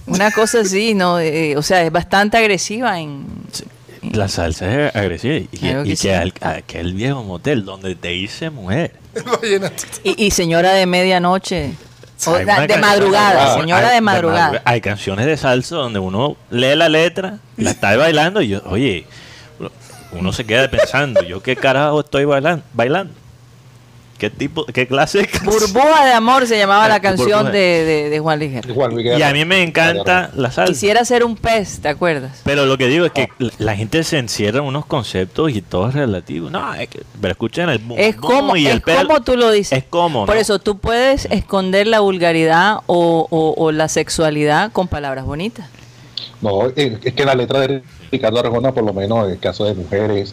una 0.06 0.30
cosa 0.30 0.60
así, 0.60 0.94
¿no? 0.94 1.18
Eh, 1.20 1.56
o 1.56 1.62
sea, 1.62 1.82
es 1.82 1.90
bastante 1.92 2.36
agresiva 2.36 2.98
en 3.00 3.26
La 4.12 4.28
salsa 4.28 4.88
es 4.88 4.96
agresiva. 4.96 5.36
Y, 5.36 5.46
Claro 5.58 5.80
y 5.82 5.84
que 5.84 5.90
que, 5.90 5.96
sí. 5.96 6.10
al- 6.10 6.34
aquel 6.40 6.92
viejo 6.94 7.22
motel 7.24 7.64
donde 7.64 7.94
te 7.94 8.14
hice 8.14 8.50
mujer. 8.50 8.92
Y, 10.04 10.26
y 10.26 10.30
señora 10.30 10.72
de 10.72 10.86
medianoche 10.86 11.72
o 12.26 12.34
Hay 12.34 12.66
de 12.66 12.76
madrugada, 12.78 13.54
Hay- 13.54 13.60
señora 13.60 13.90
de 13.90 14.00
madrugada. 14.00 14.46
madruga- 14.52 14.62
Hay 14.64 14.80
canciones 14.80 15.26
de 15.26 15.36
salsa 15.36 15.76
donde 15.76 15.98
uno 15.98 16.36
lee 16.50 16.74
la 16.76 16.88
letra, 16.88 17.38
la 17.56 17.70
está 17.72 17.96
bailando 17.96 18.40
y 18.42 18.48
yo, 18.48 18.62
oye, 18.66 19.06
uno 20.12 20.32
se 20.32 20.44
queda 20.44 20.68
pensando, 20.70 21.22
¿yo 21.22 21.42
qué 21.42 21.56
carajo 21.56 22.00
estoy 22.00 22.24
bailan- 22.24 22.62
bailando? 22.74 23.12
¿Qué 24.22 24.30
tipo, 24.30 24.64
qué 24.66 24.86
clase? 24.86 25.28
Burbuja 25.44 26.04
de 26.04 26.12
amor 26.12 26.46
se 26.46 26.56
llamaba 26.56 26.86
la 26.86 26.94
Ah, 26.94 27.00
canción 27.00 27.46
de, 27.50 27.58
de, 27.58 28.08
de 28.08 28.20
Juan 28.20 28.38
Luis 28.38 28.52
Guerra. 28.52 28.72
Juan 28.72 28.92
Y 29.00 29.20
a 29.20 29.32
mí 29.32 29.44
me 29.44 29.64
encanta 29.64 30.30
la 30.36 30.52
salsa. 30.52 30.72
Quisiera 30.72 31.04
ser 31.04 31.24
un 31.24 31.34
pez, 31.34 31.80
¿te 31.80 31.88
acuerdas? 31.88 32.40
Pero 32.44 32.64
lo 32.66 32.78
que 32.78 32.86
digo 32.86 33.04
es 33.04 33.10
que 33.10 33.28
la- 33.40 33.50
la 33.58 33.74
gente 33.74 34.04
se 34.04 34.18
encierra 34.18 34.60
en 34.60 34.66
unos 34.66 34.86
conceptos 34.86 35.50
y 35.50 35.60
todo 35.60 35.88
es 35.88 35.94
relativo. 35.96 36.50
No, 36.50 36.72
es 36.72 36.86
que, 36.88 37.02
pero 37.20 37.32
escuchen 37.32 37.68
el 37.68 37.78
boom, 37.80 37.98
Es 37.98 38.16
boom 38.16 38.32
como, 38.32 38.56
y 38.56 38.68
es 38.68 38.74
el 38.74 38.80
pelo. 38.82 39.08
como 39.08 39.22
tú 39.22 39.36
lo 39.36 39.50
dices. 39.50 39.76
Es 39.76 39.84
como, 39.90 40.24
Por 40.24 40.36
¿no? 40.36 40.40
eso 40.40 40.60
tú 40.60 40.78
puedes 40.78 41.24
esconder 41.24 41.88
la 41.88 41.98
vulgaridad 41.98 42.76
o, 42.86 43.26
o- 43.28 43.54
o 43.56 43.72
la 43.72 43.88
sexualidad 43.88 44.70
con 44.70 44.86
palabras 44.86 45.24
bonitas. 45.24 45.66
No, 46.40 46.68
es 46.68 47.00
que 47.12 47.24
la 47.24 47.34
letra 47.34 47.58
de 47.58 47.82
Ricardo 48.12 48.38
Arjona, 48.38 48.70
por 48.70 48.84
lo 48.84 48.92
menos 48.92 49.24
en 49.26 49.32
el 49.32 49.38
caso 49.40 49.64
de 49.64 49.74
mujeres, 49.74 50.32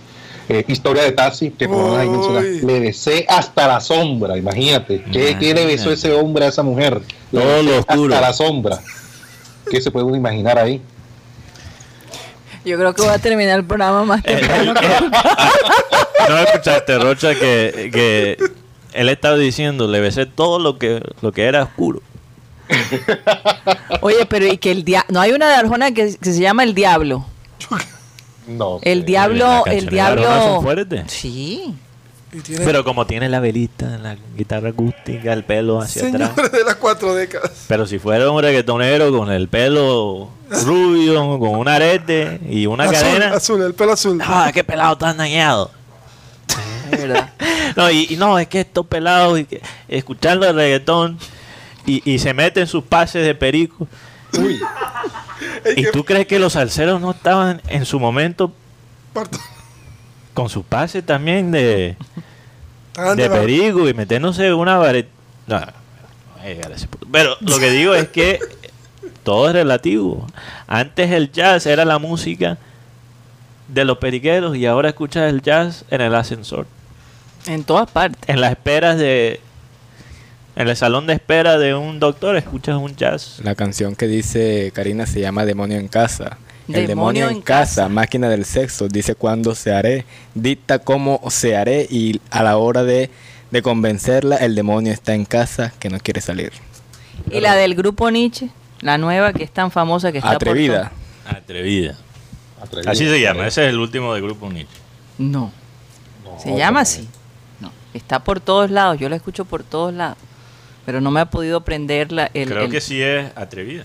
eh, 0.49 0.65
historia 0.67 1.03
de 1.03 1.11
taxi, 1.11 1.51
que 1.51 1.67
por 1.67 2.03
le 2.03 2.79
besé 2.79 3.23
hasta 3.29 3.67
la 3.67 3.79
sombra, 3.79 4.35
imagínate. 4.35 5.03
¿Qué, 5.11 5.37
qué 5.39 5.53
le 5.53 5.65
besó 5.67 5.91
ese 5.91 6.11
hombre 6.11 6.45
a 6.45 6.47
esa 6.47 6.63
mujer? 6.63 7.01
Le 7.31 7.39
Todo 7.39 7.61
lo 7.61 7.77
oscuro. 7.77 8.15
Hasta 8.15 8.27
la 8.27 8.33
sombra. 8.33 8.79
¿Qué 9.69 9.79
se 9.79 9.91
puede 9.91 10.07
uno 10.07 10.15
imaginar 10.17 10.57
ahí? 10.57 10.81
Yo 12.65 12.77
creo 12.77 12.93
que 12.95 13.03
voy 13.03 13.11
a 13.11 13.19
terminar 13.19 13.59
el 13.59 13.65
programa 13.65 14.03
más 14.05 14.23
temprano. 14.23 14.73
¿No 16.29 16.37
escuchaste, 16.39 16.97
Rocha, 16.97 17.35
que, 17.35 17.91
que 17.93 18.37
él 18.93 19.09
estaba 19.09 19.37
diciendo, 19.37 19.87
le 19.87 19.99
besé 19.99 20.25
todo 20.25 20.57
lo 20.57 20.79
que, 20.79 21.01
lo 21.21 21.31
que 21.31 21.45
era 21.45 21.63
oscuro? 21.63 22.01
Oye, 24.01 24.25
pero 24.25 24.47
y 24.47 24.57
que 24.57 24.71
el 24.71 24.83
dia 24.83 25.05
no 25.09 25.21
hay 25.21 25.31
una 25.31 25.47
de 25.47 25.53
Arjona 25.53 25.91
que, 25.91 26.17
que 26.17 26.33
se 26.33 26.39
llama 26.39 26.63
El 26.63 26.73
Diablo. 26.73 27.23
No. 28.49 28.79
El 28.81 29.05
diablo, 29.05 29.63
el 29.65 29.87
diablo. 29.87 30.61
Sí. 31.07 31.75
Tiene 32.43 32.63
Pero 32.63 32.83
como 32.83 33.07
tiene 33.07 33.27
la 33.27 33.39
velita, 33.39 33.97
la 33.97 34.15
guitarra 34.37 34.69
acústica, 34.69 35.33
el 35.33 35.43
pelo 35.43 35.81
hacia 35.81 36.07
atrás. 36.07 36.29
señores 36.35 36.51
de 36.51 36.63
las 36.63 36.75
cuatro 36.75 37.15
décadas. 37.15 37.51
Pero 37.67 37.87
si 37.87 37.97
fuera 37.97 38.29
un 38.29 38.39
reggaetonero 38.41 39.11
con 39.11 39.31
el 39.31 39.47
pelo 39.47 40.29
rubio, 40.63 41.39
con 41.39 41.55
un 41.55 41.67
arete 41.67 42.39
y 42.47 42.67
una 42.67 42.83
azul, 42.83 42.95
cadena. 42.95 43.33
azul, 43.33 43.61
el 43.63 43.73
pelo 43.73 43.93
azul. 43.93 44.19
¡Ah, 44.23 44.51
qué 44.53 44.63
pelado 44.63 44.97
tan 44.97 45.17
dañado! 45.17 45.71
No, 47.75 47.89
y, 47.91 48.07
y 48.09 48.17
no, 48.17 48.39
es 48.39 48.47
que 48.47 48.61
estos 48.61 48.85
pelados, 48.87 49.39
y 49.39 49.45
que, 49.45 49.61
escuchando 49.87 50.49
el 50.49 50.55
reggaetón 50.55 51.19
y, 51.85 52.01
y 52.11 52.17
se 52.19 52.33
meten 52.33 52.65
sus 52.67 52.83
pases 52.83 53.23
de 53.23 53.35
perico. 53.35 53.87
Uy, 54.37 54.59
¿Y 55.75 55.91
tú 55.91 56.03
crees 56.05 56.27
que 56.27 56.39
los 56.39 56.53
salseros 56.53 57.01
no 57.01 57.11
estaban 57.11 57.61
en 57.67 57.85
su 57.85 57.99
momento 57.99 58.53
con 60.33 60.49
sus 60.49 60.65
pases 60.65 61.05
también 61.05 61.51
de, 61.51 61.97
de 63.15 63.29
perico 63.29 63.87
y 63.87 63.93
metiéndose 63.93 64.53
una 64.53 64.77
vareta? 64.77 65.09
No. 65.47 65.61
Pero 67.11 67.35
lo 67.41 67.59
que 67.59 67.71
digo 67.71 67.93
es 67.95 68.07
que 68.09 68.39
todo 69.23 69.47
es 69.47 69.53
relativo. 69.53 70.25
Antes 70.67 71.11
el 71.11 71.31
jazz 71.31 71.65
era 71.65 71.85
la 71.85 71.99
música 71.99 72.57
de 73.67 73.85
los 73.85 73.97
periqueros 73.97 74.55
y 74.55 74.65
ahora 74.65 74.89
escuchas 74.89 75.29
el 75.29 75.41
jazz 75.41 75.85
en 75.89 76.01
el 76.01 76.15
ascensor. 76.15 76.65
En 77.45 77.63
todas 77.63 77.89
partes. 77.89 78.21
En 78.27 78.41
las 78.41 78.51
esperas 78.51 78.97
de... 78.97 79.41
En 80.59 80.67
el 80.67 80.75
salón 80.75 81.07
de 81.07 81.13
espera 81.13 81.57
de 81.57 81.73
un 81.73 82.01
doctor 82.01 82.35
escuchas 82.35 82.75
un 82.75 82.93
jazz. 82.93 83.39
La 83.45 83.55
canción 83.55 83.95
que 83.95 84.07
dice 84.07 84.73
Karina 84.75 85.05
se 85.05 85.21
llama 85.21 85.45
Demonio 85.45 85.77
en 85.77 85.87
casa. 85.87 86.37
El 86.67 86.85
demonio 86.85 87.29
en, 87.29 87.37
en 87.37 87.41
casa, 87.41 87.83
casa. 87.83 87.89
máquina 87.89 88.27
del 88.27 88.43
sexo, 88.43 88.89
dice 88.89 89.15
cuándo 89.15 89.55
se 89.55 89.71
haré, 89.73 90.03
dicta 90.35 90.79
cómo 90.79 91.21
se 91.29 91.55
haré 91.55 91.87
y 91.89 92.19
a 92.29 92.43
la 92.43 92.57
hora 92.57 92.83
de, 92.83 93.09
de 93.51 93.61
convencerla, 93.61 94.35
el 94.35 94.53
demonio 94.53 94.91
está 94.91 95.13
en 95.15 95.23
casa 95.23 95.71
que 95.79 95.89
no 95.89 95.97
quiere 95.97 96.19
salir. 96.19 96.51
Y 97.31 97.39
la 97.39 97.55
del 97.55 97.73
grupo 97.73 98.11
Nietzsche, 98.11 98.49
la 98.81 98.97
nueva 98.97 99.31
que 99.31 99.45
es 99.45 99.51
tan 99.51 99.71
famosa 99.71 100.11
que 100.11 100.17
está 100.17 100.31
por 100.31 100.49
Atrevida. 100.49 100.91
Atrevida. 101.25 101.95
Así 102.85 103.07
se 103.07 103.21
llama. 103.21 103.47
Ese 103.47 103.63
es 103.63 103.69
el 103.69 103.79
último 103.79 104.13
del 104.13 104.23
grupo 104.23 104.51
Nietzsche. 104.51 104.77
No, 105.17 105.53
No, 106.25 106.37
se 106.37 106.53
llama 106.53 106.81
así. 106.81 107.07
No, 107.61 107.71
está 107.93 108.25
por 108.25 108.41
todos 108.41 108.69
lados. 108.69 108.99
Yo 108.99 109.07
la 109.07 109.15
escucho 109.15 109.45
por 109.45 109.63
todos 109.63 109.93
lados. 109.93 110.17
Pero 110.89 111.01
no 111.01 111.11
me 111.11 111.19
ha 111.19 111.25
podido 111.29 111.61
prender 111.61 112.11
la, 112.11 112.31
el, 112.33 112.49
Creo 112.49 112.63
el- 112.63 112.71
que 112.71 112.81
sí 112.81 112.99
es 112.99 113.31
atrevida, 113.37 113.83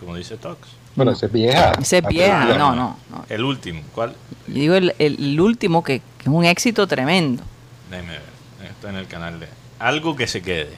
como 0.00 0.16
dice 0.16 0.36
Tox. 0.36 0.58
Bueno, 0.96 1.12
esa 1.12 1.26
es 1.26 1.32
vieja. 1.32 1.70
Esa 1.80 1.98
es 1.98 2.06
vieja. 2.08 2.42
Atrevida. 2.42 2.58
No, 2.58 2.74
no, 2.74 2.96
no. 3.12 3.24
El 3.28 3.44
último, 3.44 3.80
¿cuál? 3.94 4.16
Yo 4.48 4.54
digo 4.54 4.74
el, 4.74 4.92
el- 4.98 5.22
el 5.24 5.40
último 5.40 5.84
que, 5.84 6.00
que 6.00 6.22
es 6.22 6.26
un 6.26 6.44
éxito 6.44 6.88
tremendo. 6.88 7.44
Déjeme 7.92 8.10
ver. 8.14 8.22
Está 8.70 8.90
en 8.90 8.96
el 8.96 9.06
canal 9.06 9.38
de. 9.38 9.46
Algo 9.78 10.16
que 10.16 10.26
se 10.26 10.42
quede. 10.42 10.76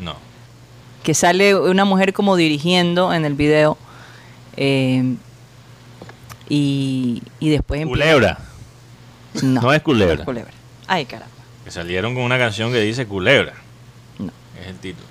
No. 0.00 0.16
que 1.02 1.14
sale 1.14 1.54
una 1.58 1.86
mujer 1.86 2.12
como 2.12 2.36
dirigiendo 2.36 3.14
en 3.14 3.24
el 3.24 3.32
video 3.32 3.78
eh, 4.58 5.14
y, 6.50 7.22
y 7.40 7.48
después 7.48 7.80
empieza- 7.80 8.02
Culebra. 8.04 8.38
No, 9.42 9.62
No 9.62 9.72
es 9.72 9.80
culebra. 9.80 10.24
culebra. 10.26 10.52
Ay, 10.86 11.06
caramba. 11.06 11.32
Que 11.64 11.70
salieron 11.70 12.14
con 12.14 12.22
una 12.22 12.36
canción 12.38 12.70
que 12.70 12.80
dice 12.80 13.06
Culebra. 13.06 13.54
Es 14.60 14.66
el 14.68 14.76
título. 14.78 15.06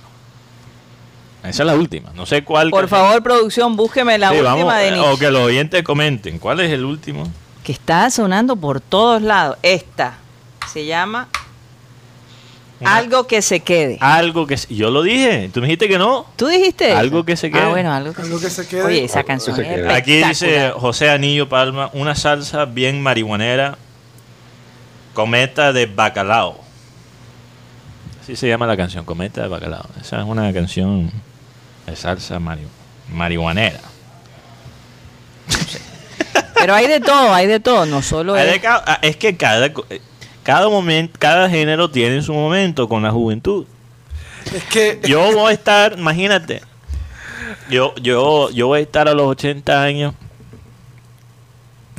Esa 1.44 1.64
es 1.64 1.68
la 1.68 1.76
última. 1.76 2.12
No 2.16 2.26
sé 2.26 2.44
cuál. 2.44 2.72
Por 2.72 2.88
favor, 2.88 3.22
producción, 3.22 3.76
búsqueme 3.76 4.18
la 4.18 4.30
Sí, 4.30 4.36
última 4.38 4.56
vamos, 4.56 4.74
de 4.76 4.88
eh, 4.88 4.92
Nietzsche. 4.92 5.10
O 5.12 5.18
que 5.18 5.30
los 5.32 5.42
oyentes 5.44 5.84
comenten. 5.84 6.40
¿Cuál 6.40 6.60
es 6.62 6.72
el 6.72 6.84
último? 6.86 7.30
Que 7.64 7.72
está 7.72 8.10
sonando 8.10 8.56
por 8.56 8.82
todos 8.82 9.22
lados. 9.22 9.58
Esta 9.62 10.18
se 10.72 10.86
llama 10.86 11.28
Una- 12.80 12.96
Algo 12.98 13.26
que 13.28 13.42
se 13.44 13.60
quede. 13.62 13.98
Algo 14.02 14.48
que. 14.48 14.58
se- 14.58 14.74
Yo 14.76 14.90
lo 14.92 15.02
dije. 15.04 15.50
Tú 15.54 15.62
me 15.62 15.68
dijiste 15.68 15.88
que 15.88 15.98
no. 16.00 16.26
¿Tú 16.36 16.48
dijiste? 16.48 16.90
eso? 16.90 16.98
Algo 16.98 17.24
que 17.24 17.38
se 17.38 17.50
quede. 17.52 17.62
Ah, 17.62 17.70
bueno, 17.70 17.94
algo 17.94 18.14
que, 18.14 18.22
Algo 18.24 18.38
se, 18.40 18.46
que 18.46 18.50
se 18.52 18.68
quede. 18.68 18.84
Oye, 18.84 19.04
esa 19.06 19.20
Algo 19.20 19.28
canción 19.28 19.62
es. 19.64 19.88
Aquí 19.94 20.18
dice. 20.24 20.72
José 20.76 21.10
Anillo 21.12 21.48
Palma, 21.48 21.90
una 21.94 22.16
salsa 22.16 22.66
bien 22.66 23.02
marihuanera, 23.02 23.78
cometa 25.14 25.72
de 25.74 25.86
bacalao. 25.86 26.65
Así 28.26 28.36
se 28.36 28.48
llama 28.48 28.66
la 28.66 28.76
canción, 28.76 29.06
cometa 29.06 29.44
de 29.44 29.48
bacalao. 29.48 29.86
Esa 30.02 30.20
es 30.20 30.26
una 30.26 30.52
canción 30.52 31.12
de 31.86 31.96
salsa 31.96 32.40
mari- 32.40 32.66
marihuanera. 33.14 33.80
Pero 36.56 36.74
hay 36.74 36.88
de 36.88 37.00
todo, 37.00 37.32
hay 37.34 37.46
de 37.46 37.60
todo. 37.60 37.86
No 37.86 38.02
solo 38.02 38.36
es... 38.36 38.62
ah, 38.68 38.98
Es 39.04 39.18
que 39.18 39.38
cada, 39.38 39.68
eh, 39.68 40.02
cada 40.42 40.70
momento, 40.70 41.18
cada 41.20 41.48
género 41.50 41.92
tiene 41.92 42.22
su 42.24 42.34
momento 42.34 42.90
con 42.90 43.04
la 43.04 43.12
juventud. 43.12 43.68
Es 44.54 44.64
que 44.66 45.00
Yo 45.08 45.32
voy 45.34 45.52
a 45.52 45.54
estar, 45.54 45.94
imagínate, 45.98 46.62
yo, 47.70 47.94
yo, 47.96 48.50
yo 48.52 48.68
voy 48.68 48.80
a 48.80 48.82
estar 48.84 49.08
a 49.08 49.14
los 49.14 49.28
80 49.28 49.84
años, 49.84 50.14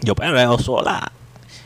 yo 0.03 0.15
me 0.19 0.33
veo 0.33 0.59
sola. 0.59 1.13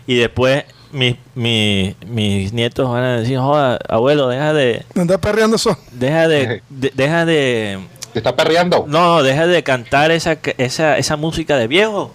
Y 0.07 0.17
después 0.17 0.65
mis, 0.93 1.17
mis, 1.35 1.95
mis 2.07 2.53
nietos 2.53 2.89
van 2.91 3.03
a 3.05 3.17
decir, 3.21 3.39
joda, 3.39 3.79
abuelo, 3.89 4.29
deja 4.29 4.53
de, 4.53 4.85
me 4.95 5.03
anda 5.03 5.19
perreando 5.19 5.57
eso. 5.57 5.77
deja 5.93 6.27
de, 6.29 6.63
de- 6.69 6.93
deja 6.95 7.25
de, 7.25 7.79
¿Te 8.13 8.19
está 8.19 8.35
perreando? 8.35 8.85
no, 8.89 9.23
deja 9.23 9.47
de 9.47 9.63
cantar 9.63 10.11
esa, 10.11 10.39
esa, 10.59 10.99
esa 10.99 11.17
música 11.17 11.57
de 11.57 11.67
viejo. 11.69 12.13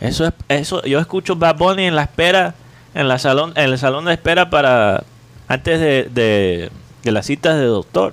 Eso 0.00 0.26
es, 0.26 0.32
eso, 0.48 0.82
yo 0.84 0.98
escucho 0.98 1.36
Bad 1.36 1.56
Bunny 1.56 1.84
en 1.86 1.96
la 1.96 2.02
espera, 2.02 2.54
en 2.94 3.08
la 3.08 3.18
salón, 3.18 3.52
en 3.56 3.64
el 3.64 3.78
salón 3.78 4.04
de 4.04 4.12
espera 4.12 4.50
para, 4.50 5.04
antes 5.48 5.80
de, 5.80 6.08
de, 6.12 6.70
de 7.02 7.12
las 7.12 7.26
citas 7.26 7.56
de 7.56 7.64
doctor. 7.64 8.12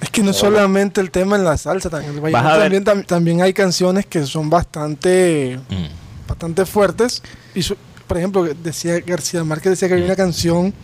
Es 0.00 0.10
que 0.10 0.22
no 0.22 0.32
solamente 0.32 1.00
el 1.00 1.10
tema 1.10 1.36
en 1.36 1.44
la 1.44 1.56
salsa, 1.56 1.88
también, 1.88 2.20
también, 2.32 2.84
tam- 2.84 3.06
también 3.06 3.40
hay 3.40 3.52
canciones 3.52 4.04
que 4.06 4.26
son 4.26 4.50
bastante, 4.50 5.58
Mm. 5.68 6.01
Bastante 6.32 6.66
fuertes. 6.66 7.22
Y 7.54 7.62
su- 7.62 7.76
por 8.06 8.18
ejemplo, 8.18 8.44
decía 8.44 8.98
García 9.00 9.44
Márquez 9.44 9.70
decía 9.72 9.88
que 9.88 9.94
había 9.94 10.06
una 10.06 10.16
canción 10.16 10.74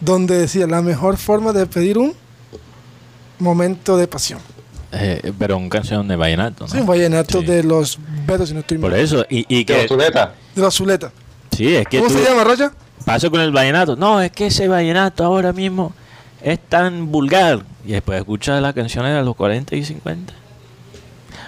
donde 0.00 0.38
decía 0.38 0.66
la 0.66 0.80
mejor 0.82 1.16
forma 1.16 1.52
de 1.52 1.66
pedir 1.66 1.98
un 1.98 2.14
momento 3.38 3.96
de 3.96 4.06
pasión. 4.08 4.40
Eh, 4.92 5.32
pero 5.38 5.56
un 5.58 5.68
canción 5.68 6.08
de 6.08 6.16
vallenato, 6.16 6.64
¿no? 6.66 6.70
Sí, 6.72 6.78
un 6.78 6.86
vallenato 6.86 7.40
Sí. 7.40 7.46
de 7.46 7.62
los 7.62 7.98
Betos, 8.26 8.48
si 8.48 8.54
no 8.54 8.60
estoy 8.60 8.78
Por 8.78 8.90
mal. 8.92 9.00
eso, 9.00 9.24
y, 9.28 9.40
y 9.48 9.64
¿Qué, 9.64 9.82
que... 9.82 9.88
Zuleta? 9.88 10.34
De 10.54 10.62
los 10.62 10.74
Zuleta. 10.74 11.12
Sí, 11.54 11.74
es 11.74 11.86
que 11.86 11.98
¿Cómo 11.98 12.10
tú- 12.10 12.18
se 12.18 12.24
llama, 12.24 12.44
Roya? 12.44 12.72
paso 13.04 13.30
con 13.30 13.40
el 13.40 13.50
vallenato. 13.52 13.96
No, 13.96 14.20
es 14.20 14.30
que 14.32 14.46
ese 14.46 14.66
vallenato 14.68 15.24
ahora 15.24 15.52
mismo 15.52 15.92
es 16.42 16.58
tan 16.68 17.10
vulgar. 17.10 17.60
Y 17.84 17.92
después 17.92 18.18
escuchas 18.18 18.60
las 18.62 18.74
canciones 18.74 19.14
de 19.14 19.22
los 19.22 19.34
40 19.36 19.76
y 19.76 19.84
50. 19.84 20.32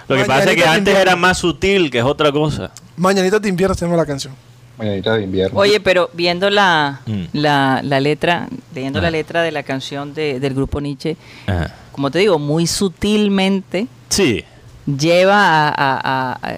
Lo 0.07 0.17
que 0.17 0.25
pasa 0.25 0.43
es 0.51 0.55
que 0.55 0.61
de 0.63 0.67
antes 0.67 0.79
invierno. 0.79 1.01
era 1.01 1.15
más 1.15 1.37
sutil, 1.37 1.89
que 1.89 1.99
es 1.99 2.03
otra 2.03 2.31
cosa. 2.31 2.71
Mañanita 2.97 3.39
de 3.39 3.49
invierno 3.49 3.75
se 3.75 3.85
llama 3.85 3.97
la 3.97 4.05
canción. 4.05 4.33
Mañanita 4.77 5.15
de 5.15 5.23
invierno. 5.23 5.59
Oye, 5.59 5.79
pero 5.79 6.09
viendo 6.13 6.49
la, 6.49 7.01
Mm. 7.05 7.23
la, 7.33 7.81
la 7.83 7.99
letra, 7.99 8.47
leyendo 8.73 8.99
Ah. 8.99 9.03
la 9.03 9.11
letra 9.11 9.41
de 9.43 9.51
la 9.51 9.63
canción 9.63 10.13
de- 10.13 10.39
del 10.39 10.53
grupo 10.53 10.81
Nietzsche, 10.81 11.17
Ajá. 11.47 11.73
como 11.91 12.09
te 12.11 12.19
digo, 12.19 12.39
muy 12.39 12.67
sutilmente 12.67 13.87
Sí, 14.09 14.43
lleva 14.85 15.67
a, 15.67 15.69
a- 15.69 15.99
a- 16.33 16.39
a- 16.41 16.57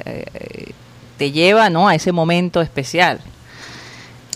te 1.18 1.32
lleva 1.32 1.70
¿no? 1.70 1.88
a 1.88 1.96
ese 1.96 2.12
momento 2.12 2.62
especial. 2.62 3.20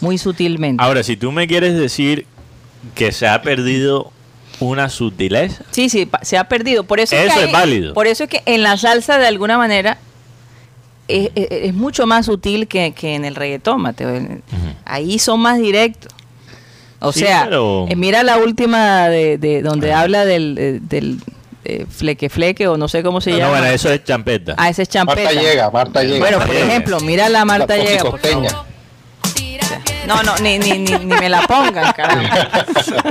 Muy 0.02 0.18
sutilmente. 0.18 0.84
Ahora, 0.84 1.02
si 1.04 1.18
tú 1.18 1.32
me 1.32 1.48
quieres 1.48 1.76
decir 1.78 2.26
que 2.94 3.12
se 3.12 3.28
ha 3.28 3.42
perdido 3.42 4.12
una 4.60 4.90
sutileza, 4.90 5.64
Sí, 5.72 5.90
sí, 5.90 6.08
se 6.24 6.38
ha 6.38 6.44
perdido. 6.48 6.84
Por 6.84 7.00
eso, 7.00 7.16
Eso 7.16 7.26
es 7.40 7.46
hay- 7.48 7.52
válido. 7.52 7.94
Por 7.94 8.08
eso 8.08 8.24
es 8.26 8.30
que 8.30 8.42
en 8.46 8.64
la 8.64 8.78
salsa, 8.78 9.18
de 9.18 9.28
alguna 9.28 9.58
manera, 9.58 9.98
es, 11.08 11.30
es- 11.36 11.48
es 11.52 11.74
mucho 11.74 12.06
más 12.08 12.26
sutil 12.26 12.68
que, 12.68 12.92
que 12.94 13.16
en 13.16 13.26
el 13.26 13.36
reggaetón, 13.36 13.82
Mateo. 13.82 14.10
Ahí 14.86 15.20
son 15.20 15.40
más 15.40 15.60
directos. 15.60 16.12
O 17.00 17.12
Sí, 17.12 17.20
sea, 17.22 17.44
pero- 17.46 17.86
eh, 17.90 17.96
mira 17.96 18.24
la 18.24 18.38
última 18.38 19.08
de, 19.10 19.38
de 19.38 19.62
donde 19.62 19.94
habla 19.94 20.26
del, 20.26 20.56
eh, 20.60 20.80
del 20.82 21.20
eh, 21.64 21.86
fleque 21.90 22.30
fleque 22.30 22.68
o 22.68 22.78
no 22.78 22.88
sé 22.88 23.04
cómo 23.04 23.22
se 23.22 23.32
No, 23.32 23.38
llama. 23.38 23.50
bueno, 23.52 23.66
eso 23.68 23.92
es 23.92 24.04
champeta. 24.04 24.56
Ah, 24.58 24.70
ese 24.70 24.82
es 24.84 24.90
champeta. 24.90 25.24
Marta 25.24 25.42
llega, 25.42 25.70
Marta 25.70 26.04
llega. 26.04 26.20
Bueno, 26.20 26.40
por 26.40 26.56
ejemplo, 26.56 27.00
mira 27.02 27.30
la 27.30 27.46
Marta 27.46 27.78
La 27.78 27.84
llega. 27.84 28.02
por 28.04 28.12
costeña. 28.12 28.50
favor. 28.50 28.66
No, 30.08 30.24
no, 30.24 30.38
ni, 30.38 30.58
ni, 30.58 30.72
ni, 30.80 30.92
ni 31.00 31.06
me 31.06 31.28
la 31.28 31.42
pongan, 31.42 31.92
caramba. 31.98 32.48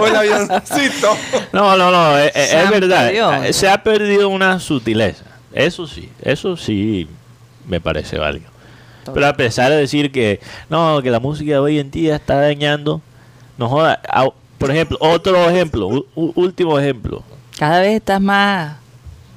O 0.01 0.07
el 0.07 0.17
avioncito. 0.17 1.15
No, 1.53 1.77
no, 1.77 1.91
no, 1.91 2.19
es, 2.19 2.33
verdad. 2.71 3.11
Dios. 3.11 3.55
Se 3.55 3.69
ha 3.69 3.83
perdido 3.83 4.31
una 4.31 4.59
sutileza. 4.59 5.25
Eso 5.53 5.87
sí, 5.87 6.09
eso 6.23 6.57
sí 6.57 7.07
me 7.67 7.81
parece 7.81 8.19
válido. 8.19 8.47
Pero 9.13 9.27
a 9.27 9.35
pesar 9.35 9.71
de 9.71 9.77
decir 9.77 10.11
que 10.11 10.41
no, 10.69 11.01
que 11.03 11.11
la 11.11 11.21
música 11.21 11.53
de 11.53 11.59
hoy 11.59 11.79
en 11.79 11.91
día 11.91 12.17
está 12.17 12.37
dañando, 12.41 13.01
no 13.57 13.69
joda. 13.69 14.01
Por 14.59 14.71
ejemplo, 14.71 14.97
otro 15.01 15.49
ejemplo, 15.49 16.07
último 16.15 16.79
ejemplo. 16.79 17.23
Cada 17.59 17.81
vez 17.81 17.97
estás 17.97 18.21
más, 18.21 18.77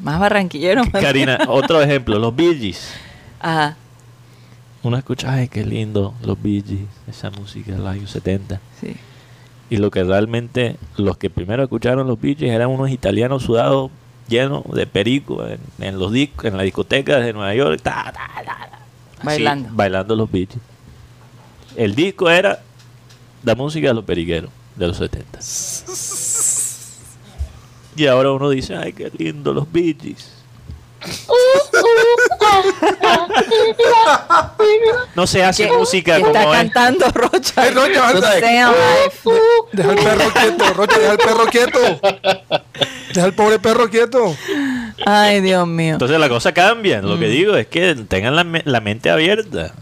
más 0.02 0.20
barranquillero. 0.20 0.84
Karina, 0.92 1.40
otro 1.48 1.82
ejemplo, 1.82 2.18
los 2.18 2.36
Bee 2.36 2.56
Gees. 2.58 2.94
Ajá, 3.40 3.76
Uno 4.82 4.98
escucha, 4.98 5.32
ay, 5.34 5.48
qué 5.50 5.66
lindo, 5.66 6.14
los 6.24 6.42
Bee 6.42 6.64
Gees, 6.66 6.88
esa 7.08 7.30
música 7.32 7.72
de 7.74 7.78
los 7.78 7.88
años 7.88 8.12
70. 8.12 8.60
sí. 8.82 8.96
Y 9.72 9.78
lo 9.78 9.92
que 9.92 10.04
realmente, 10.04 10.78
los 10.98 11.18
que 11.18 11.30
primero 11.30 11.62
escucharon 11.62 12.08
los 12.08 12.20
Bee 12.20 12.34
Gees 12.36 12.52
eran 12.54 12.70
unos 12.70 12.90
italianos 12.90 13.44
sudados 13.44 13.92
llenos 14.30 14.64
de 14.72 14.88
perico 14.88 15.46
en, 15.46 15.60
en 15.80 16.00
los 16.00 16.12
discos, 16.12 16.46
en 16.46 16.56
las 16.56 16.64
discotecas 16.64 17.24
de 17.26 17.34
Nueva 17.34 17.54
York, 17.56 17.82
ta, 17.82 18.12
ta, 18.14 18.30
ta, 18.36 18.44
ta. 18.46 18.80
Así, 19.18 19.26
Bailando. 19.26 19.70
bailando 19.74 20.16
los 20.16 20.30
Gees. 20.32 20.50
El 21.76 21.96
disco 21.96 22.30
era 22.30 22.62
la 23.44 23.56
música 23.56 23.90
de 23.90 23.94
los 23.94 24.06
periqueros 24.06 24.50
de 24.76 24.88
los 24.88 24.98
70. 24.98 25.40
Y 27.96 28.08
ahora 28.08 28.32
uno 28.32 28.50
dice, 28.50 28.76
ay, 28.78 28.94
qué 28.94 29.12
lindo 29.18 29.54
los 29.54 29.68
Gees. 29.74 30.32
No 35.16 35.28
se 35.28 35.44
hace 35.44 35.68
Que- 35.68 35.74
música 35.78 36.16
que 36.18 36.22
como 36.24 36.34
está 36.36 36.62
es. 36.62 36.72
cantando 36.72 37.06
Rocha. 37.14 37.54
Ay. 37.62 37.74
Deja 39.74 39.92
el 39.92 39.98
perro 39.98 40.32
quieto, 40.34 40.74
Rocha, 40.74 41.00
deja 41.00 41.12
el 41.12 41.18
perro 41.18 41.46
quieto. 41.46 41.80
Deja 43.14 43.26
el 43.28 43.34
pobre 43.34 43.60
perro 43.60 43.90
quieto. 43.90 44.36
Ay, 45.06 45.42
Dios 45.42 45.68
mío. 45.68 45.94
Entonces 45.94 46.20
la 46.20 46.30
cosa 46.30 46.52
cambia. 46.54 47.02
Lo 47.02 47.18
que 47.20 47.28
Mm. 47.28 47.32
digo 47.32 47.56
es 47.56 47.68
que 47.68 47.96
tengan 47.96 48.36
la, 48.36 48.44
me- 48.44 48.64
la 48.66 48.82
mente 48.82 49.10
abierta. 49.10 49.74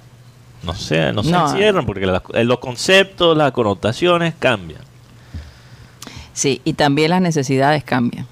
No 0.64 0.74
sé, 0.74 1.12
no 1.14 1.24
se 1.24 1.32
No. 1.32 1.50
encierran 1.50 1.86
porque 1.86 2.06
las- 2.06 2.22
los 2.34 2.60
conceptos, 2.60 3.38
las 3.38 3.52
connotaciones 3.52 4.34
cambian. 4.40 4.82
Sí, 6.34 6.62
y 6.64 6.74
también 6.74 7.10
las 7.12 7.22
necesidades 7.22 7.84
cambian. 7.84 8.28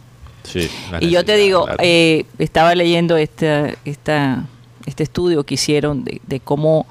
Sí, 0.46 0.70
Y 1.00 1.10
yo 1.10 1.26
te 1.26 1.36
digo, 1.36 1.66
claro. 1.66 1.80
eh, 1.82 2.26
estaba 2.40 2.76
leyendo 2.76 3.18
esta, 3.18 3.74
esta, 3.86 4.46
este 4.86 5.04
estudio 5.04 5.44
que 5.44 5.56
hicieron 5.56 6.04
de, 6.04 6.22
de 6.26 6.40
cómo 6.40 6.86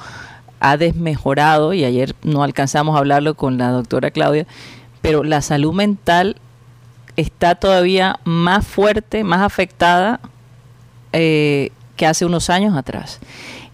ha 0.60 0.76
desmejorado, 0.76 1.72
y 1.74 1.84
ayer 1.84 2.14
no 2.22 2.42
alcanzamos 2.42 2.96
a 2.96 2.98
hablarlo 2.98 3.34
con 3.34 3.58
la 3.58 3.70
doctora 3.70 4.10
Claudia, 4.10 4.46
pero 5.02 5.22
la 5.22 5.42
salud 5.42 5.74
mental 5.74 6.36
está 7.16 7.54
todavía 7.54 8.18
más 8.24 8.66
fuerte, 8.66 9.24
más 9.24 9.42
afectada 9.42 10.20
eh, 11.12 11.70
que 11.96 12.06
hace 12.06 12.24
unos 12.24 12.50
años 12.50 12.76
atrás. 12.76 13.20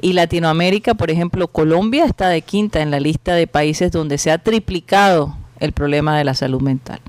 Y 0.03 0.15
Latinoamérica, 0.15 0.95
por 0.95 1.11
ejemplo, 1.11 1.49
Colombia 1.49 2.05
está 2.05 2.29
de 2.29 2.43
quinta 2.43 2.81
en 2.81 2.91
la 2.91 3.01
lista 3.01 3.35
de 3.35 3.47
países 3.47 3.93
donde 3.93 4.19
se 4.19 4.31
ha 4.31 4.39
triplicado 4.39 5.37
el 5.59 5.73
problema 5.73 6.17
de 6.19 6.25
la 6.25 6.35
salud 6.35 6.61
mental. 6.61 7.01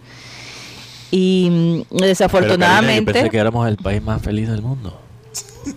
Y 1.11 1.49
mm, 1.51 1.73
Pero, 1.73 1.85
Karina, 1.89 2.07
desafortunadamente... 2.07 3.05
yo 3.05 3.13
pensé 3.13 3.29
que 3.29 3.37
éramos 3.37 3.67
el 3.67 3.77
país 3.77 4.01
más 4.01 4.21
feliz 4.21 4.49
del 4.49 4.61
mundo. 4.61 4.97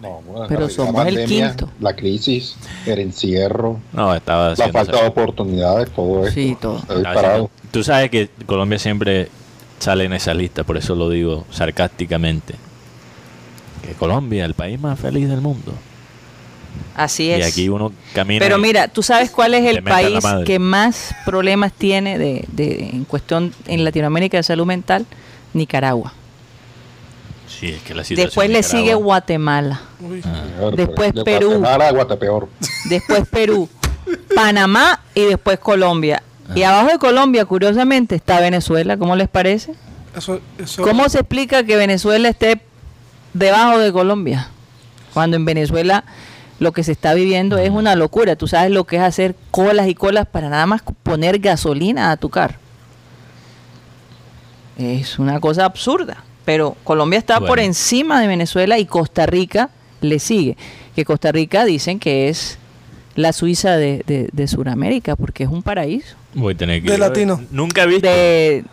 No, 0.00 0.20
bueno, 0.20 0.44
Pero 0.48 0.68
somos 0.68 1.06
el 1.06 1.14
pandemia, 1.14 1.48
quinto. 1.48 1.70
La 1.80 1.96
crisis, 1.96 2.56
el 2.84 2.98
encierro, 2.98 3.80
No, 3.90 4.14
estaba 4.14 4.50
la 4.50 4.68
falta 4.68 5.00
de 5.00 5.08
oportunidades, 5.08 5.90
todo 5.92 6.26
esto. 6.26 6.34
Sí, 6.34 6.56
todo. 6.60 6.76
Haciendo- 6.76 7.50
Tú 7.70 7.82
sabes 7.82 8.10
que 8.10 8.28
Colombia 8.44 8.78
siempre 8.78 9.30
sale 9.78 10.04
en 10.04 10.12
esa 10.12 10.34
lista, 10.34 10.62
por 10.62 10.76
eso 10.76 10.94
lo 10.94 11.08
digo 11.08 11.46
sarcásticamente. 11.50 12.54
Que 13.82 13.94
Colombia, 13.94 14.44
el 14.44 14.52
país 14.52 14.78
más 14.78 15.00
feliz 15.00 15.26
del 15.26 15.40
mundo. 15.40 15.72
Así 16.96 17.24
Y 17.24 17.30
es. 17.32 17.46
aquí 17.46 17.68
uno 17.68 17.92
camina. 18.14 18.38
Pero 18.38 18.58
y- 18.58 18.60
mira, 18.62 18.88
¿tú 18.88 19.02
sabes 19.02 19.30
cuál 19.30 19.54
es 19.54 19.64
el 19.66 19.82
país 19.82 20.22
que 20.46 20.58
más 20.58 21.14
problemas 21.24 21.72
tiene 21.72 22.18
de, 22.18 22.44
de- 22.52 22.90
en 22.92 23.04
cuestión 23.04 23.52
en 23.66 23.84
Latinoamérica 23.84 24.36
de 24.36 24.42
salud 24.44 24.66
mental? 24.66 25.04
Nicaragua. 25.54 26.12
Sí, 27.48 27.68
es 27.68 27.82
que 27.82 27.94
la 27.94 28.02
situación 28.04 28.26
Después 28.26 28.48
le 28.50 28.58
Nicaragua- 28.58 28.80
sigue 28.80 28.94
Guatemala. 28.94 29.80
Uy. 30.00 30.20
Claro, 30.20 30.70
Después 30.72 31.12
pues, 31.12 31.14
de 31.14 31.24
Perú. 31.24 31.48
Guatemala 31.58 31.90
Guatepeor. 31.92 32.48
Después 32.88 33.28
Perú, 33.28 33.68
Panamá 34.34 35.00
y 35.14 35.22
después 35.22 35.58
Colombia. 35.58 36.22
Y 36.54 36.62
Ah. 36.62 36.70
abajo 36.70 36.92
de 36.92 36.98
Colombia, 36.98 37.44
curiosamente, 37.44 38.14
está 38.16 38.40
Venezuela. 38.40 38.96
¿Cómo 38.96 39.16
les 39.16 39.28
parece? 39.28 39.72
Eso, 40.16 40.40
eso, 40.58 40.82
¿Cómo 40.82 41.08
se 41.08 41.18
explica 41.20 41.64
que 41.64 41.76
Venezuela 41.76 42.28
esté 42.28 42.60
debajo 43.32 43.78
de 43.78 43.92
Colombia? 43.92 44.48
Cuando 45.12 45.36
en 45.36 45.44
Venezuela 45.44 46.04
lo 46.58 46.72
que 46.72 46.84
se 46.84 46.92
está 46.92 47.14
viviendo 47.14 47.58
es 47.58 47.70
una 47.70 47.94
locura. 47.96 48.36
Tú 48.36 48.46
sabes 48.46 48.70
lo 48.70 48.84
que 48.84 48.96
es 48.96 49.02
hacer 49.02 49.34
colas 49.50 49.88
y 49.88 49.94
colas 49.94 50.26
para 50.26 50.48
nada 50.48 50.66
más 50.66 50.82
poner 51.02 51.38
gasolina 51.38 52.10
a 52.10 52.16
tu 52.16 52.30
carro. 52.30 52.56
Es 54.78 55.18
una 55.18 55.40
cosa 55.40 55.64
absurda. 55.64 56.24
Pero 56.44 56.76
Colombia 56.84 57.18
está 57.18 57.40
por 57.40 57.58
encima 57.58 58.20
de 58.20 58.26
Venezuela 58.26 58.78
y 58.78 58.84
Costa 58.84 59.24
Rica 59.26 59.70
le 60.00 60.18
sigue. 60.18 60.56
Que 60.94 61.04
Costa 61.04 61.32
Rica 61.32 61.64
dicen 61.64 61.98
que 61.98 62.28
es 62.28 62.58
la 63.14 63.32
Suiza 63.32 63.76
de, 63.76 64.02
de, 64.06 64.28
de 64.30 64.48
Sudamérica 64.48 65.16
porque 65.16 65.44
es 65.44 65.48
un 65.48 65.62
paraíso. 65.62 66.16
Voy 66.34 66.54
a 66.54 66.56
tener 66.56 66.82
que 66.82 66.88
De 66.88 66.94
ir 66.94 67.00
latino. 67.00 67.40
Nunca 67.50 67.84
he 67.84 67.86
visto. 67.86 68.06
De 68.08 68.64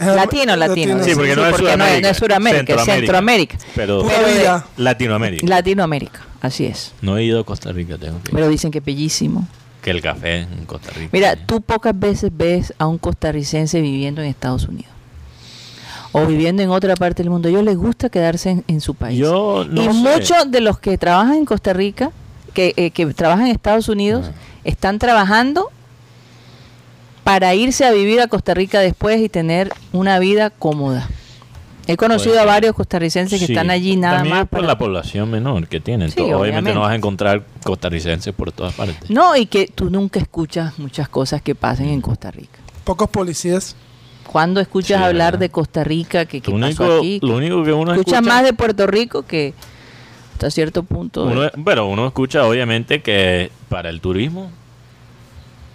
latino, 0.00 0.56
latino. 0.56 1.02
Sí, 1.04 1.14
porque 1.14 1.36
no 1.36 1.44
es 1.44 1.50
porque 1.50 1.64
Sudamérica. 1.72 2.00
no 2.00 2.08
es 2.08 2.16
Sudamérica, 2.16 2.74
es 2.74 2.84
Centroamérica. 2.84 3.58
Pero 3.74 4.06
Pero. 4.06 4.64
Latinoamérica. 4.76 5.46
Latinoamérica, 5.46 6.20
así 6.42 6.66
es. 6.66 6.92
No 7.00 7.16
he 7.16 7.24
ido 7.24 7.40
a 7.40 7.44
Costa 7.44 7.72
Rica, 7.72 7.96
tengo 7.96 8.20
que 8.22 8.30
ir. 8.30 8.34
Pero 8.34 8.48
dicen 8.48 8.70
que 8.70 8.78
es 8.78 8.84
bellísimo. 8.84 9.48
Que 9.80 9.90
el 9.90 10.02
café 10.02 10.40
en 10.42 10.66
Costa 10.66 10.90
Rica. 10.90 11.08
Mira, 11.12 11.34
tú 11.36 11.60
pocas 11.62 11.98
veces 11.98 12.30
ves 12.36 12.74
a 12.78 12.86
un 12.86 12.98
costarricense 12.98 13.80
viviendo 13.80 14.20
en 14.20 14.28
Estados 14.28 14.68
Unidos. 14.68 14.92
O 16.12 16.26
viviendo 16.26 16.62
en 16.62 16.68
otra 16.70 16.94
parte 16.94 17.22
del 17.22 17.30
mundo. 17.30 17.48
Ellos 17.48 17.64
les 17.64 17.76
gusta 17.76 18.10
quedarse 18.10 18.50
en, 18.50 18.64
en 18.68 18.80
su 18.82 18.94
país. 18.94 19.18
Yo 19.18 19.64
no 19.68 19.80
y 19.82 19.86
sé. 19.86 19.92
muchos 19.94 20.50
de 20.50 20.60
los 20.60 20.78
que 20.78 20.98
trabajan 20.98 21.36
en 21.36 21.44
Costa 21.46 21.72
Rica, 21.72 22.12
que, 22.52 22.74
eh, 22.76 22.90
que 22.90 23.06
trabajan 23.14 23.46
en 23.46 23.52
Estados 23.52 23.88
Unidos, 23.88 24.26
Ah. 24.28 24.34
están 24.64 24.98
trabajando 24.98 25.70
para 27.24 27.54
irse 27.54 27.84
a 27.84 27.92
vivir 27.92 28.20
a 28.20 28.26
Costa 28.26 28.52
Rica 28.54 28.80
después 28.80 29.20
y 29.20 29.28
tener 29.28 29.72
una 29.92 30.18
vida 30.18 30.50
cómoda. 30.50 31.08
He 31.86 31.96
conocido 31.96 32.38
a 32.40 32.44
varios 32.44 32.74
costarricenses 32.74 33.40
que 33.40 33.46
Sí, 33.46 33.52
están 33.52 33.70
allí 33.70 33.96
nada 33.96 34.18
también 34.18 34.36
más 34.36 34.42
por 34.48 34.60
para- 34.60 34.66
la 34.68 34.78
población 34.78 35.30
menor 35.30 35.66
que 35.66 35.80
tienen. 35.80 36.10
Sí, 36.10 36.14
obviamente, 36.20 36.36
obviamente. 36.40 36.74
no 36.74 36.80
vas 36.82 36.92
a 36.92 36.94
encontrar 36.94 37.44
costarricenses 37.64 38.32
por 38.32 38.52
todas 38.52 38.72
partes. 38.74 39.10
No, 39.10 39.36
y 39.36 39.46
que 39.46 39.66
tú 39.66 39.90
nunca 39.90 40.20
escuchas 40.20 40.78
muchas 40.78 41.08
cosas 41.08 41.42
que 41.42 41.54
pasen 41.56 41.88
en 41.88 42.00
Costa 42.00 42.30
Rica. 42.30 42.58
Pocos 42.84 43.10
policías. 43.10 43.74
Cuando 44.26 44.60
escuchas 44.60 44.98
Sí, 44.98 45.04
hablar 45.04 45.38
de 45.38 45.50
Costa 45.50 45.82
Rica, 45.84 46.24
que 46.26 46.40
qué 46.40 46.50
lo, 46.50 46.58
pasó 46.60 46.84
único, 46.84 46.98
aquí? 46.98 47.20
lo 47.22 47.36
único 47.36 47.64
que 47.64 47.72
uno 47.72 47.92
escuchas 47.92 48.14
escucha... 48.20 48.34
más 48.34 48.44
de 48.44 48.52
Puerto 48.52 48.86
Rico 48.86 49.22
que 49.24 49.52
hasta 50.34 50.50
cierto 50.50 50.84
punto. 50.84 51.24
uno, 51.24 51.50
pero 51.64 51.86
uno 51.86 52.06
escucha 52.06 52.44
obviamente 52.46 53.02
que 53.02 53.50
para 53.68 53.90
el 53.90 54.00
turismo 54.00 54.50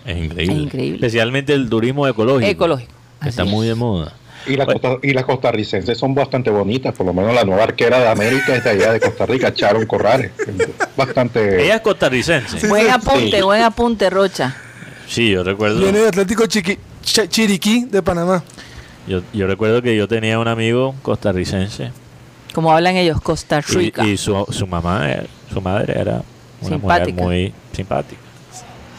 es 0.05 0.17
increíble. 0.17 0.43
Es 0.55 0.59
increíble. 0.63 0.95
Especialmente 0.95 1.53
el 1.53 1.69
turismo 1.69 2.07
ecológico. 2.07 2.49
Ecológico, 2.49 2.91
Que 3.21 3.29
está 3.29 3.43
muy 3.43 3.67
de 3.67 3.75
moda. 3.75 4.13
Y, 4.47 4.55
la 4.55 4.65
Bueno. 4.65 4.79
costa- 4.81 5.07
y 5.07 5.13
las 5.13 5.25
costarricenses 5.25 5.97
son 5.97 6.15
bastante 6.15 6.49
bonitas, 6.49 6.93
por 6.95 7.05
lo 7.05 7.13
menos 7.13 7.33
la 7.33 7.43
nueva 7.43 7.63
arquera 7.63 7.99
de 7.99 8.07
América 8.07 8.55
es 8.55 8.63
de 8.63 8.69
allá 8.69 8.93
de 8.93 8.99
Costa 8.99 9.25
Rica, 9.25 9.51
Sharon 9.55 9.85
Corrales. 9.85 10.31
Bastante. 10.95 11.63
Ella 11.65 11.75
es 11.75 11.81
costarricense. 11.81 12.59
Sí, 12.59 12.67
buen 12.67 12.89
apunte, 12.89 13.37
Sí. 13.37 13.41
buen 13.43 13.61
apunte, 13.61 14.09
Rocha. 14.09 14.55
yo 15.15 15.43
recuerdo. 15.43 15.79
Viene 15.79 15.99
de 15.99 16.07
Atlético 16.09 16.43
Chiqui- 16.45 16.77
Ch- 17.03 17.27
Chiriquí 17.29 17.85
de 17.85 18.01
Panamá. 18.01 18.43
Yo, 19.07 19.21
yo 19.33 19.47
recuerdo 19.47 19.81
que 19.81 19.95
yo 19.95 20.07
tenía 20.07 20.37
un 20.39 20.47
amigo 20.49 20.93
costarricense 21.01 21.91
Como 22.53 22.71
hablan 22.73 22.95
ellos, 22.97 23.21
Costa 23.21 23.59
y, 23.69 23.73
Rica. 23.73 24.05
y 24.05 24.17
su, 24.17 24.45
su 24.49 24.67
mamá, 24.67 25.09
era- 25.09 25.23
su 25.53 25.61
madre 25.61 25.93
era 25.99 26.21
una 26.61 26.69
Simpática. 26.69 27.11
mujer 27.21 27.23
muy 27.23 27.53
simpática. 27.73 28.21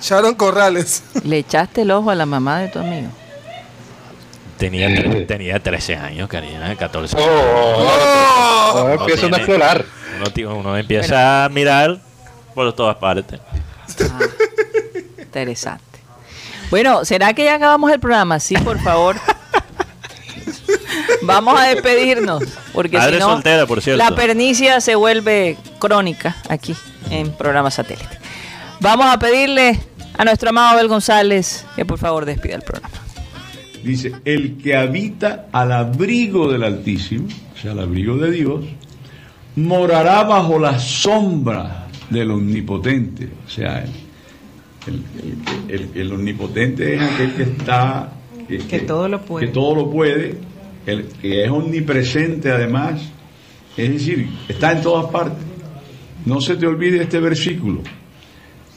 Sharon 0.01 0.35
Corrales. 0.37 1.03
Le 1.25 1.39
echaste 1.39 1.83
el 1.83 1.91
ojo 1.91 2.11
a 2.11 2.14
la 2.14 2.25
mamá 2.25 2.61
de 2.61 2.68
tu 2.68 2.79
amigo. 2.79 3.09
Tenía, 4.59 4.89
tre- 4.89 5.27
tenía 5.27 5.63
13 5.63 5.97
años, 5.97 6.29
Karina, 6.29 6.75
14 6.77 7.17
Oh, 7.19 7.23
¡Oh! 7.23 8.73
ahora 8.79 8.95
empiezan 8.95 9.27
a 9.33 9.37
tiene. 9.37 9.39
explorar. 9.39 9.85
Uno, 10.45 10.57
uno 10.57 10.77
empieza 10.77 11.45
a 11.45 11.49
mirar 11.49 11.99
por 12.55 12.73
todas 12.73 12.97
partes. 12.97 13.39
Ah, 14.03 14.19
interesante. 15.19 15.85
Bueno, 16.71 17.05
¿será 17.05 17.33
que 17.35 17.45
ya 17.45 17.55
acabamos 17.55 17.91
el 17.93 18.01
programa? 18.01 18.41
Sí, 18.41 18.57
por 18.57 18.81
favor. 18.81 19.17
Vamos 21.23 21.59
a 21.59 21.65
despedirnos, 21.65 22.43
porque 22.73 23.01
si 23.01 23.11
no, 23.19 23.31
soltera, 23.33 23.67
por 23.67 23.83
cierto. 23.83 24.03
la 24.03 24.15
pernicia 24.15 24.81
se 24.81 24.95
vuelve 24.95 25.57
crónica 25.79 26.37
aquí 26.49 26.75
en 27.11 27.33
programa 27.33 27.71
satélite. 27.71 28.19
Vamos 28.81 29.07
a 29.07 29.19
pedirle 29.19 29.79
a 30.17 30.25
nuestro 30.25 30.51
amado 30.51 30.69
Abel 30.71 30.89
González 30.89 31.67
que 31.77 31.85
por 31.85 31.99
favor 31.99 32.25
despida 32.25 32.55
el 32.55 32.63
programa. 32.63 32.95
Dice, 33.89 34.12
el 34.26 34.59
que 34.59 34.76
habita 34.76 35.47
al 35.51 35.72
abrigo 35.72 36.53
del 36.53 36.62
Altísimo, 36.62 37.26
o 37.55 37.59
sea, 37.59 37.72
al 37.72 37.78
abrigo 37.80 38.18
de 38.18 38.30
Dios, 38.30 38.64
morará 39.57 40.24
bajo 40.24 40.59
la 40.59 40.78
sombra 40.78 41.86
del 42.11 42.30
Omnipotente. 42.32 43.30
O 43.47 43.49
sea, 43.51 43.82
el, 44.86 45.03
el- 45.68 45.74
el- 45.74 45.91
el 45.95 46.12
Omnipotente 46.12 46.97
es 46.97 47.01
aquel 47.03 47.32
que 47.32 47.43
está... 47.45 48.12
Que, 48.47 48.80
todo 48.80 49.09
lo 49.09 49.22
puede. 49.22 49.47
Que 49.47 49.53
todo 49.53 49.74
lo 49.74 49.91
puede, 49.91 50.34
el 50.84 51.05
que 51.20 51.45
es 51.45 51.51
omnipresente 51.51 52.51
además, 52.51 53.01
es 53.76 53.91
decir, 53.91 54.26
está 54.49 54.72
en 54.72 54.82
todas 54.82 55.11
partes. 55.11 55.45
No 56.26 56.43
se 56.43 56.57
te 56.57 56.66
olvide 56.66 57.03
este 57.03 57.20
versículo, 57.20 57.80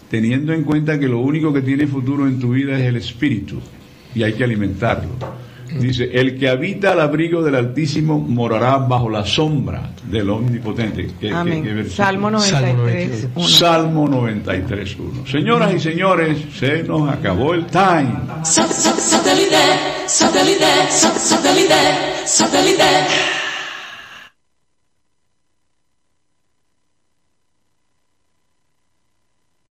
teniendo 0.10 0.54
en 0.54 0.64
cuenta 0.64 0.98
que 1.00 1.08
lo 1.08 1.20
único 1.20 1.52
que 1.54 1.62
tiene 1.62 1.86
futuro 1.88 2.28
en 2.28 2.40
tu 2.40 2.52
vida 2.52 2.78
es 2.80 2.86
el 2.86 2.96
espíritu 2.98 3.60
y 4.16 4.24
hay 4.24 4.34
que 4.34 4.44
alimentarlo. 4.44 5.12
Dice, 5.80 6.10
el 6.14 6.38
que 6.38 6.50
habita 6.50 6.92
al 6.92 7.00
abrigo 7.00 7.42
del 7.42 7.56
Altísimo 7.56 8.20
morará 8.20 8.76
bajo 8.78 9.10
la 9.10 9.24
sombra 9.26 9.92
del 10.04 10.30
Omnipotente. 10.30 11.08
¿Qué- 11.18 11.30
qué- 11.30 11.34
Amén. 11.34 11.64
qué 11.64 11.72
versículo? 11.74 12.06
Salmo 12.06 12.30
93. 12.32 13.28
uno. 13.34 13.48
Salmo 13.48 14.08
93, 14.10 14.98
1. 15.00 15.26
Señoras 15.28 15.74
y 15.74 15.80
señores, 15.80 16.38
se 16.60 16.84
nos 16.84 17.10
acabó 17.10 17.54
el 17.54 17.68
time. 17.68 18.12
Satellite, 18.44 19.56
satellite, 20.08 20.66
satellite, 20.90 21.74
satellite. 22.26 22.84